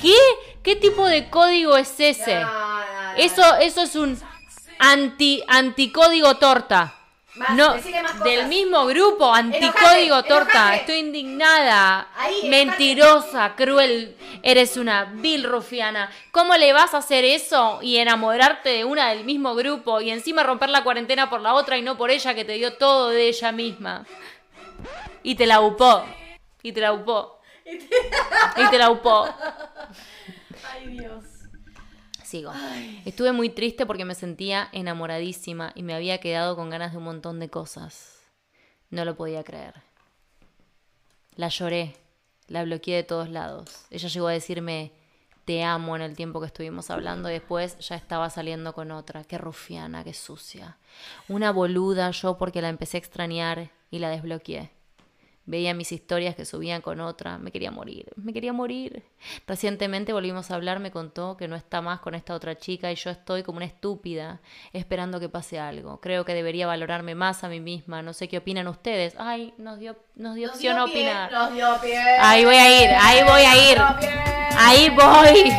[0.00, 0.14] ¿Qué?
[0.62, 2.38] ¿Qué tipo de código es ese?
[2.38, 3.16] No, no, no.
[3.16, 4.16] Eso, eso es un
[4.78, 6.94] anti anticódigo torta.
[7.34, 7.74] Más, no,
[8.24, 10.52] del mismo grupo, anticódigo Enojate, torta.
[10.52, 10.76] enojate.
[10.76, 12.08] Estoy indignada.
[12.14, 12.48] Ahí, enojate.
[12.50, 14.16] Mentirosa, cruel.
[14.42, 16.12] Eres una vil rufiana.
[16.30, 20.42] ¿Cómo le vas a hacer eso y enamorarte de una del mismo grupo y encima
[20.44, 23.28] romper la cuarentena por la otra y no por ella que te dio todo de
[23.28, 24.04] ella misma?
[25.22, 26.04] Y te la upó.
[26.62, 27.40] Y te la upó.
[27.64, 29.28] Y te la upó.
[30.72, 31.24] Ay, Dios.
[32.22, 32.52] Sigo.
[33.04, 37.04] Estuve muy triste porque me sentía enamoradísima y me había quedado con ganas de un
[37.04, 38.20] montón de cosas.
[38.90, 39.74] No lo podía creer.
[41.36, 41.96] La lloré,
[42.48, 43.86] la bloqueé de todos lados.
[43.90, 44.92] Ella llegó a decirme
[45.44, 49.24] te amo en el tiempo que estuvimos hablando y después ya estaba saliendo con otra.
[49.24, 50.78] Qué rufiana, qué sucia.
[51.28, 54.70] Una boluda yo porque la empecé a extrañar y la desbloqueé.
[55.44, 59.02] Veía mis historias que subían con otra, me quería morir, me quería morir.
[59.44, 62.94] Recientemente volvimos a hablar, me contó que no está más con esta otra chica y
[62.94, 64.40] yo estoy como una estúpida,
[64.72, 66.00] esperando que pase algo.
[66.00, 69.14] Creo que debería valorarme más a mí misma, no sé qué opinan ustedes.
[69.18, 71.32] Ay, nos dio, nos dio Nos opción dio a pie, opinar.
[71.32, 71.98] Nos dio pie.
[71.98, 73.78] Ahí voy a ir, ahí voy a ir.
[73.98, 74.10] Pie.
[74.56, 75.52] Ahí voy.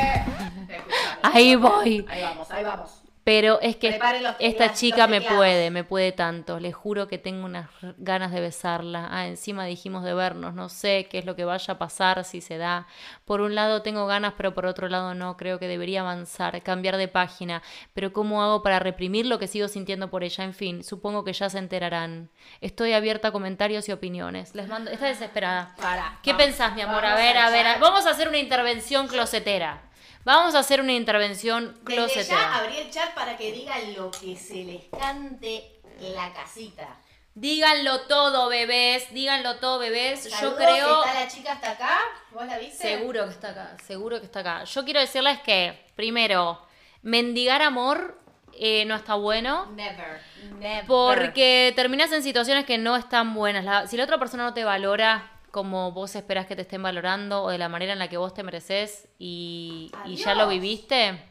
[1.22, 2.06] Ahí voy.
[2.10, 3.03] Ahí vamos, ahí vamos.
[3.26, 3.89] Pero es que
[4.21, 6.59] los- esta las- chica me puede, me puede tanto.
[6.59, 9.07] Le juro que tengo unas ganas de besarla.
[9.11, 10.53] Ah, encima dijimos de vernos.
[10.53, 12.86] No sé qué es lo que vaya a pasar si se da.
[13.24, 15.38] Por un lado tengo ganas, pero por otro lado no.
[15.38, 17.61] Creo que debería avanzar, cambiar de página.
[17.93, 20.43] Pero ¿cómo hago para reprimir lo que sigo sintiendo por ella?
[20.43, 22.30] En fin, supongo que ya se enterarán.
[22.59, 24.53] Estoy abierta a comentarios y opiniones.
[24.53, 24.91] Les mando.
[24.91, 25.74] Está desesperada.
[25.82, 26.19] Para.
[26.24, 27.05] ¿Qué vamos, pensás, mi amor?
[27.05, 27.80] A vamos ver, a ver.
[27.80, 29.82] Vamos a hacer una intervención closetera.
[30.26, 34.36] Vamos a hacer una intervención Desde ya abrí el chat para que digan lo que
[34.38, 35.69] se les cante
[35.99, 36.97] la casita.
[37.36, 39.11] Díganlo todo, bebés.
[39.13, 40.30] Díganlo todo, bebés.
[40.39, 41.03] Yo creo.
[41.03, 41.99] ¿Está la chica hasta acá?
[42.32, 42.78] ¿Vos la viste?
[42.78, 43.76] Seguro que está acá.
[43.86, 44.63] Seguro que está acá.
[44.65, 46.61] Yo quiero decirles que, primero,
[47.01, 48.19] mendigar amor
[48.53, 49.65] eh, no está bueno.
[49.71, 50.21] Never.
[50.59, 50.86] Never.
[50.86, 53.65] Porque terminas en situaciones que no están buenas.
[53.65, 57.43] La- si la otra persona no te valora como vos esperás que te estén valorando
[57.43, 61.24] o de la manera en la que vos te mereces y, y ya lo viviste,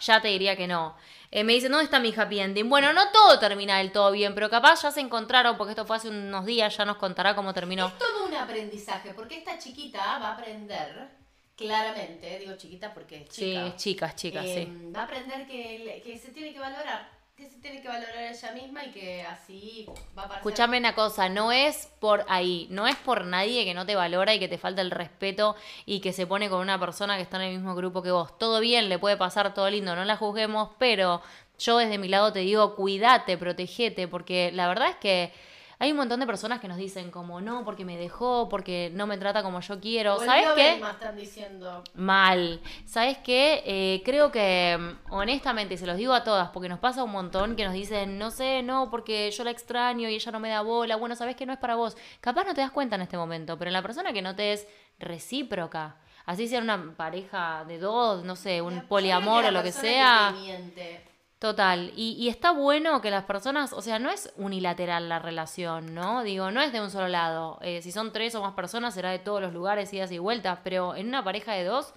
[0.00, 0.94] ya te diría que no.
[1.30, 2.68] Eh, me dicen, ¿dónde está mi happy ending?
[2.68, 5.96] Bueno, no todo termina del todo bien, pero capaz ya se encontraron, porque esto fue
[5.96, 7.86] hace unos días, ya nos contará cómo terminó.
[7.86, 11.08] Es todo un aprendizaje, porque esta chiquita va a aprender
[11.56, 13.76] claramente, digo chiquita porque es Sí, chica.
[13.76, 14.92] chicas, chicas, eh, sí.
[14.94, 18.52] Va a aprender que, que se tiene que valorar, que se tiene que valorar ella
[18.52, 20.38] misma y que así va a pasar.
[20.38, 24.34] Escuchame una cosa, no es por ahí, no es por nadie que no te valora
[24.34, 27.36] y que te falta el respeto y que se pone con una persona que está
[27.36, 28.38] en el mismo grupo que vos.
[28.38, 31.20] Todo bien, le puede pasar todo lindo, no la juzguemos, pero
[31.58, 35.32] yo desde mi lado te digo, cuídate, protegete, porque la verdad es que
[35.78, 39.06] hay un montón de personas que nos dicen como, no, porque me dejó, porque no
[39.06, 40.18] me trata como yo quiero.
[40.18, 40.76] ¿Sabes qué?
[40.76, 41.84] Están diciendo.
[41.94, 42.60] Mal.
[42.86, 43.62] ¿Sabes qué?
[43.66, 47.10] Eh, creo que, mm, honestamente, y se los digo a todas, porque nos pasa un
[47.10, 50.48] montón que nos dicen, no sé, no, porque yo la extraño y ella no me
[50.48, 50.96] da bola.
[50.96, 51.96] Bueno, sabes que no es para vos.
[52.20, 54.66] Capaz no te das cuenta en este momento, pero la persona que no te es
[54.98, 55.96] recíproca.
[56.24, 60.32] Así sea una pareja de dos, no sé, un poliamor o lo que sea.
[60.34, 61.05] te miente.
[61.38, 65.94] Total, y, y está bueno que las personas, o sea, no es unilateral la relación,
[65.94, 66.22] ¿no?
[66.22, 67.58] Digo, no es de un solo lado.
[67.60, 70.60] Eh, si son tres o más personas, será de todos los lugares, idas y vueltas,
[70.64, 71.92] pero en una pareja de dos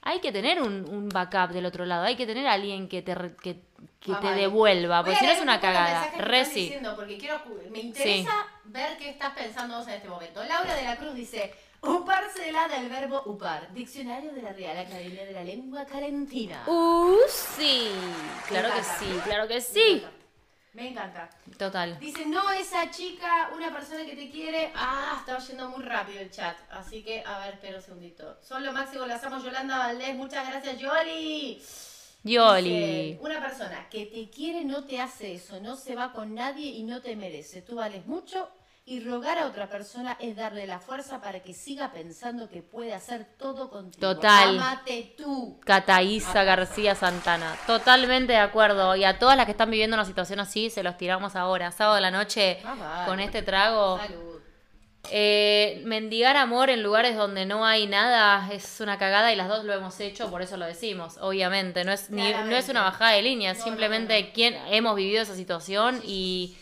[0.00, 3.02] hay que tener un, un backup del otro lado, hay que tener a alguien que
[3.02, 3.60] te, que,
[4.00, 4.40] que Ah, te vale.
[4.40, 6.00] devuelva, porque si no es un una cagada.
[6.00, 6.60] mensajes que Re estás sí.
[6.62, 8.32] diciendo, porque quiero, me interesa
[8.64, 10.42] ver qué estás pensando vos en este momento.
[10.44, 15.32] Laura de la Cruz dice, uparcela del verbo upar, diccionario de la Real Academia de
[15.32, 16.62] la Lengua Calentina.
[16.66, 17.90] Uh, sí,
[18.46, 20.04] claro que sí, claro que sí.
[20.74, 21.28] Me encanta.
[21.58, 21.98] Total.
[21.98, 24.72] Dice, no, esa chica, una persona que te quiere.
[24.74, 26.56] Ah, estaba yendo muy rápido el chat.
[26.70, 28.38] Así que, a ver, espera un segundito.
[28.40, 30.14] Son lo máximo, las amo Yolanda Valdés.
[30.14, 31.62] Muchas gracias, Yoli.
[32.24, 32.70] Yoli.
[32.70, 36.70] Dice, una persona que te quiere no te hace eso, no se va con nadie
[36.70, 37.60] y no te merece.
[37.60, 38.48] Tú vales mucho
[38.84, 42.92] y rogar a otra persona es darle la fuerza para que siga pensando que puede
[42.92, 44.14] hacer todo contigo.
[44.14, 44.58] Total.
[44.58, 45.60] Amate tú.
[45.64, 47.56] Cataísa García Santana.
[47.66, 48.96] Totalmente de acuerdo.
[48.96, 51.70] Y a todas las que están viviendo una situación así, se los tiramos ahora.
[51.70, 53.06] Sábado de la noche, Ah, vale.
[53.08, 53.98] con este trago.
[53.98, 54.32] Salud.
[55.10, 59.64] Eh, mendigar amor en lugares donde no hay nada es una cagada y las dos
[59.64, 61.84] lo hemos hecho, por eso lo decimos, obviamente.
[61.84, 64.32] No es, ni, no es una bajada de línea, No, no, simplemente no, no.
[64.32, 66.56] quien hemos vivido esa situación y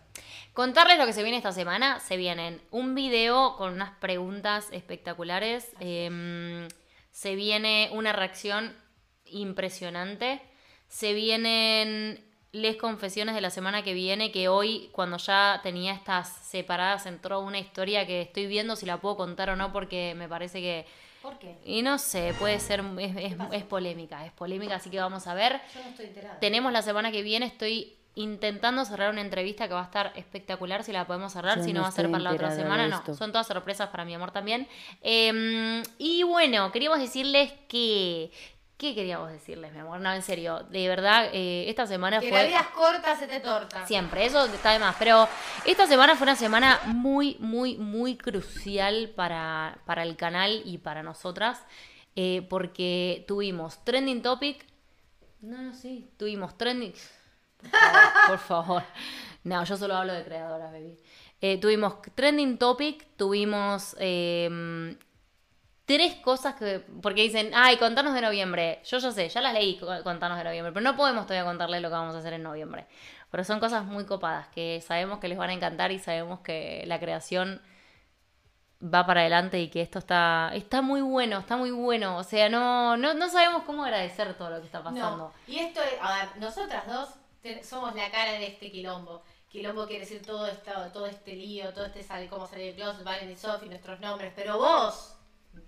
[0.52, 1.98] Contarles lo que se viene esta semana.
[1.98, 5.72] Se vienen un video con unas preguntas espectaculares.
[5.80, 6.68] eh,
[7.10, 8.72] se viene una reacción
[9.24, 10.40] impresionante.
[10.86, 16.28] Se vienen les confesiones de la semana que viene, que hoy, cuando ya tenía estas
[16.46, 20.28] separadas, entró una historia que estoy viendo si la puedo contar o no, porque me
[20.28, 20.86] parece que...
[21.22, 21.56] ¿por qué?
[21.64, 23.52] Y no sé, puede ser, es, es- pasó?
[23.52, 25.60] es polémica, es polémica, así que vamos a ver.
[25.74, 26.38] Yo no estoy enterada.
[26.40, 30.84] Tenemos la semana que viene, estoy intentando cerrar una entrevista que va a estar espectacular,
[30.84, 32.86] si la podemos cerrar, Yo si no, no va a ser para la otra semana,
[32.88, 34.68] no, son todas sorpresas para mi amor también.
[35.00, 38.30] Eh, y bueno, queríamos decirles que...
[38.82, 40.00] ¿Qué queríamos decirles, mi amor?
[40.00, 42.38] No, en serio, de verdad, eh, esta semana Que fue...
[42.42, 43.86] la vida es corta, se te torta.
[43.86, 44.96] Siempre, eso está de más.
[44.98, 45.28] Pero
[45.64, 51.04] esta semana fue una semana muy, muy, muy crucial para, para el canal y para
[51.04, 51.60] nosotras.
[52.16, 54.66] eh, porque tuvimos trending topic.
[55.42, 56.10] No, no, sí.
[56.16, 56.92] Tuvimos trending.
[57.60, 58.82] Por favor, por favor.
[59.44, 60.98] No, yo solo hablo de creadoras, baby.
[61.40, 64.96] Eh, tuvimos trending topic, tuvimos eh,
[65.96, 66.80] tres cosas que.
[67.02, 68.80] Porque dicen, ay, contanos de noviembre.
[68.84, 70.72] Yo ya sé, ya las leí, co- contanos de noviembre.
[70.72, 72.86] Pero no podemos todavía contarles lo que vamos a hacer en noviembre.
[73.30, 76.84] Pero son cosas muy copadas que sabemos que les van a encantar y sabemos que
[76.86, 77.62] la creación
[78.82, 82.16] va para adelante y que esto está está muy bueno, está muy bueno.
[82.16, 85.16] O sea, no, no, no sabemos cómo agradecer todo lo que está pasando.
[85.16, 87.08] No, y esto es, a ver, nosotras dos
[87.64, 89.22] somos la cara de este quilombo.
[89.48, 93.30] Quilombo quiere decir todo esto, todo este lío, todo este sale, cómo salir Dios, Valen
[93.30, 95.11] y Sofi, nuestros nombres, pero vos,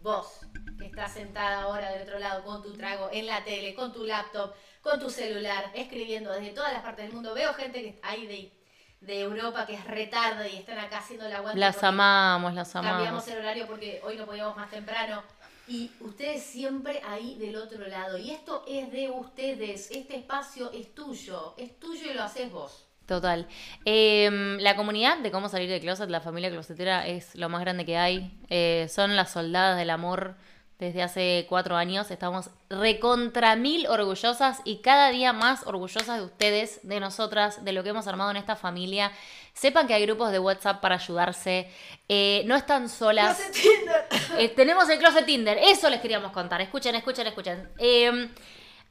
[0.05, 0.41] vos,
[0.79, 4.05] que estás sentada ahora del otro lado con tu trago en la tele, con tu
[4.05, 4.53] laptop,
[4.83, 7.33] con tu celular, escribiendo desde todas las partes del mundo.
[7.33, 8.53] Veo gente que hay de,
[9.01, 11.59] de Europa que es retarda y están acá haciendo la aguante.
[11.59, 12.97] Las amamos, las amamos.
[12.97, 15.23] Cambiamos el horario porque hoy no podíamos más temprano.
[15.67, 18.19] Y ustedes siempre ahí del otro lado.
[18.19, 19.91] Y esto es de ustedes.
[19.91, 21.55] Este espacio es tuyo.
[21.57, 22.85] Es tuyo y lo haces vos.
[23.07, 23.47] Total.
[23.85, 27.85] Em, la comunidad de cómo salir de closet, la familia closetera, es lo más grande
[27.85, 28.35] que hay.
[28.49, 30.37] Eh, son las soldadas del amor
[30.79, 32.11] desde hace cuatro años.
[32.11, 37.83] Estamos recontra mil orgullosas y cada día más orgullosas de ustedes, de nosotras, de lo
[37.83, 39.13] que hemos armado en esta familia.
[39.53, 41.71] Sepan que hay grupos de WhatsApp para ayudarse.
[42.09, 43.41] Eh, no están solas.
[44.37, 45.57] Eh, tenemos el Closet Tinder.
[45.59, 46.61] Eso les queríamos contar.
[46.61, 47.69] Escuchen, escuchen, escuchen.
[47.79, 48.29] Em,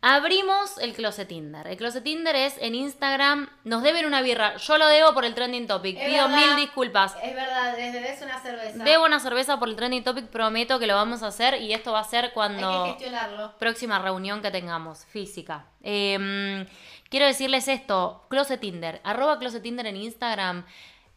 [0.05, 1.65] Abrimos el Closet Tinder.
[1.65, 3.47] El Closet Tinder es en Instagram.
[3.63, 4.57] Nos deben una birra.
[4.57, 5.97] Yo lo debo por el trending topic.
[5.97, 6.45] Es Pido verdad.
[6.45, 7.15] mil disculpas.
[7.23, 8.83] Es verdad, les debes una cerveza.
[8.83, 10.25] Debo una cerveza por el trending topic.
[10.27, 11.61] Prometo que lo vamos a hacer.
[11.61, 12.83] Y esto va a ser Hay cuando.
[12.83, 13.57] que gestionarlo.
[13.57, 15.67] Próxima reunión que tengamos, física.
[15.81, 16.65] Em,
[17.07, 18.99] quiero decirles esto: Closet Tinder.
[19.05, 20.65] Arroba Closet Tinder en Instagram.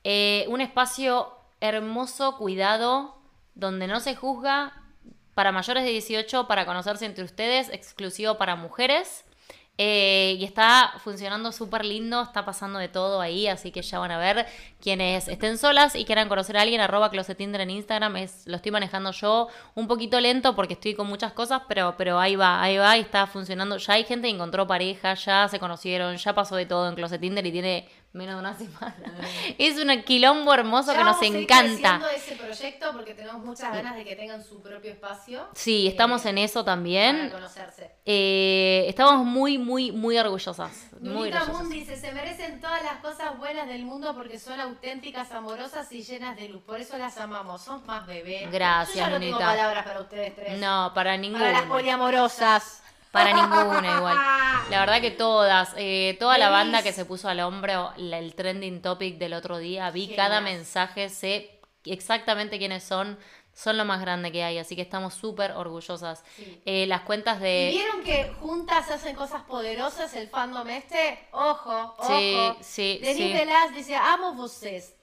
[0.05, 3.16] Eh, un espacio hermoso, cuidado,
[3.57, 4.74] donde no se juzga
[5.37, 9.26] para mayores de 18, para conocerse entre ustedes, exclusivo para mujeres.
[9.76, 14.11] Eh, y está funcionando súper lindo, está pasando de todo ahí, así que ya van
[14.12, 14.47] a ver
[14.80, 18.14] quienes estén solas y quieran conocer a alguien, arroba Closet Tinder en Instagram,
[18.47, 22.37] lo estoy manejando yo un poquito lento porque estoy con muchas cosas, pero, pero ahí
[22.37, 23.76] va, ahí va y está funcionando.
[23.76, 27.20] Ya hay gente que encontró pareja, ya se conocieron, ya pasó de todo en Closet
[27.20, 28.96] Tinder y tiene menos de una semana.
[29.58, 32.00] es un quilombo hermoso Ya que nos encanta.
[32.14, 35.46] ese proyecto porque tenemos muchas ganas de que tengan su propio espacio.
[35.54, 37.30] Sí, estamos eh, en eso Para también.
[37.30, 37.92] conocerse.
[38.04, 40.88] Eh, estamos muy, muy, muy orgullosas.
[41.00, 41.48] Muy orgullosas.
[41.48, 46.02] Moon dice, se merecen todas las cosas buenas del mundo porque son auténticas, amorosas y
[46.02, 46.62] llenas de luz.
[46.62, 47.62] Por eso las amamos.
[47.62, 48.50] Son más bebés.
[48.50, 50.58] Gracias, Yo ya no tengo palabras para ustedes tres.
[50.58, 51.52] No, para Para ninguna.
[51.52, 52.82] las poliamorosas.
[53.16, 54.16] Para ninguna igual.
[54.70, 56.62] La verdad que todas, eh, toda la Denise.
[56.64, 60.40] banda que se puso al hombro la- el trending topic del otro día, vi cada
[60.40, 63.18] mensaje, sé exactamente quiénes son,
[63.54, 66.24] son lo más grande que hay, así que estamos súper orgullosas.
[66.36, 66.60] Sí.
[66.66, 67.68] Eh, las cuentas ¿Y de...
[67.72, 71.26] vieron que juntas hacen cosas poderosas el fandom este?
[71.32, 72.06] Ojo, ojo.
[72.06, 73.32] Sí, sí, Denis sí.
[73.32, 74.94] Velas dice, amo vocês.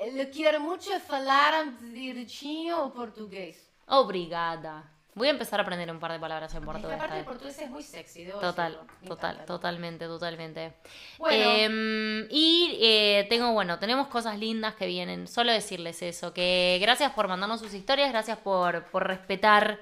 [0.00, 1.52] Eu quero muito falar
[1.92, 3.56] direitinho o português.
[3.88, 4.84] Obrigada.
[5.18, 6.96] Voy a empezar a aprender un par de palabras en portugués.
[6.96, 7.26] parte esta del vez.
[7.26, 9.08] portugués es muy sexy, debo Total, decirlo.
[9.08, 9.46] Total, encanta.
[9.52, 10.72] totalmente, totalmente.
[11.18, 11.50] Bueno.
[11.50, 15.26] Em, y eh, tengo, bueno, tenemos cosas lindas que vienen.
[15.28, 19.80] Solo decirles eso, que gracias por mandarnos sus historias, gracias por, por respetar,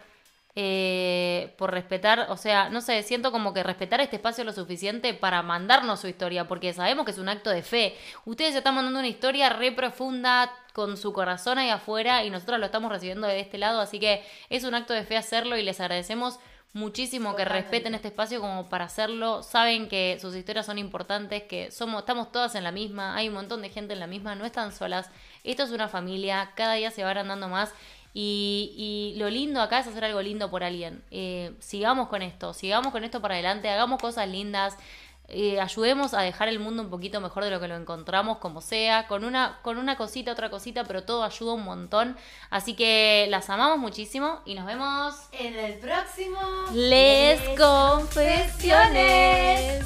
[0.58, 5.12] eh, por respetar, o sea, no sé, siento como que respetar este espacio lo suficiente
[5.12, 7.94] para mandarnos su historia, porque sabemos que es un acto de fe.
[8.24, 12.66] Ustedes están mandando una historia re profunda con su corazón ahí afuera y nosotros lo
[12.66, 15.80] estamos recibiendo de este lado, así que es un acto de fe hacerlo y les
[15.80, 16.38] agradecemos
[16.74, 19.42] muchísimo que respeten este espacio como para hacerlo.
[19.42, 23.34] Saben que sus historias son importantes, que somos, estamos todas en la misma, hay un
[23.34, 25.08] montón de gente en la misma, no están solas.
[25.44, 27.72] Esto es una familia, cada día se van andando más.
[28.12, 31.02] Y, y lo lindo acá es hacer algo lindo por alguien.
[31.10, 34.76] Eh, sigamos con esto, sigamos con esto para adelante, hagamos cosas lindas.
[35.28, 38.60] Eh, ayudemos a dejar el mundo un poquito mejor de lo que lo encontramos, como
[38.60, 42.16] sea, con una, con una cosita, otra cosita, pero todo ayuda un montón.
[42.50, 46.38] Así que las amamos muchísimo y nos vemos En el próximo...
[46.72, 49.84] Les Les Confesiones.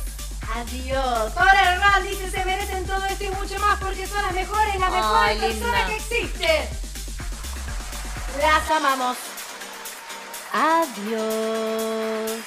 [0.54, 1.36] Adiós.
[1.36, 4.90] Ahora Ral dice, se merecen todo esto y mucho más porque son las mejores, las
[4.90, 6.68] mejores personas que existen.
[8.40, 9.16] Las amamos.
[10.52, 12.40] Adiós.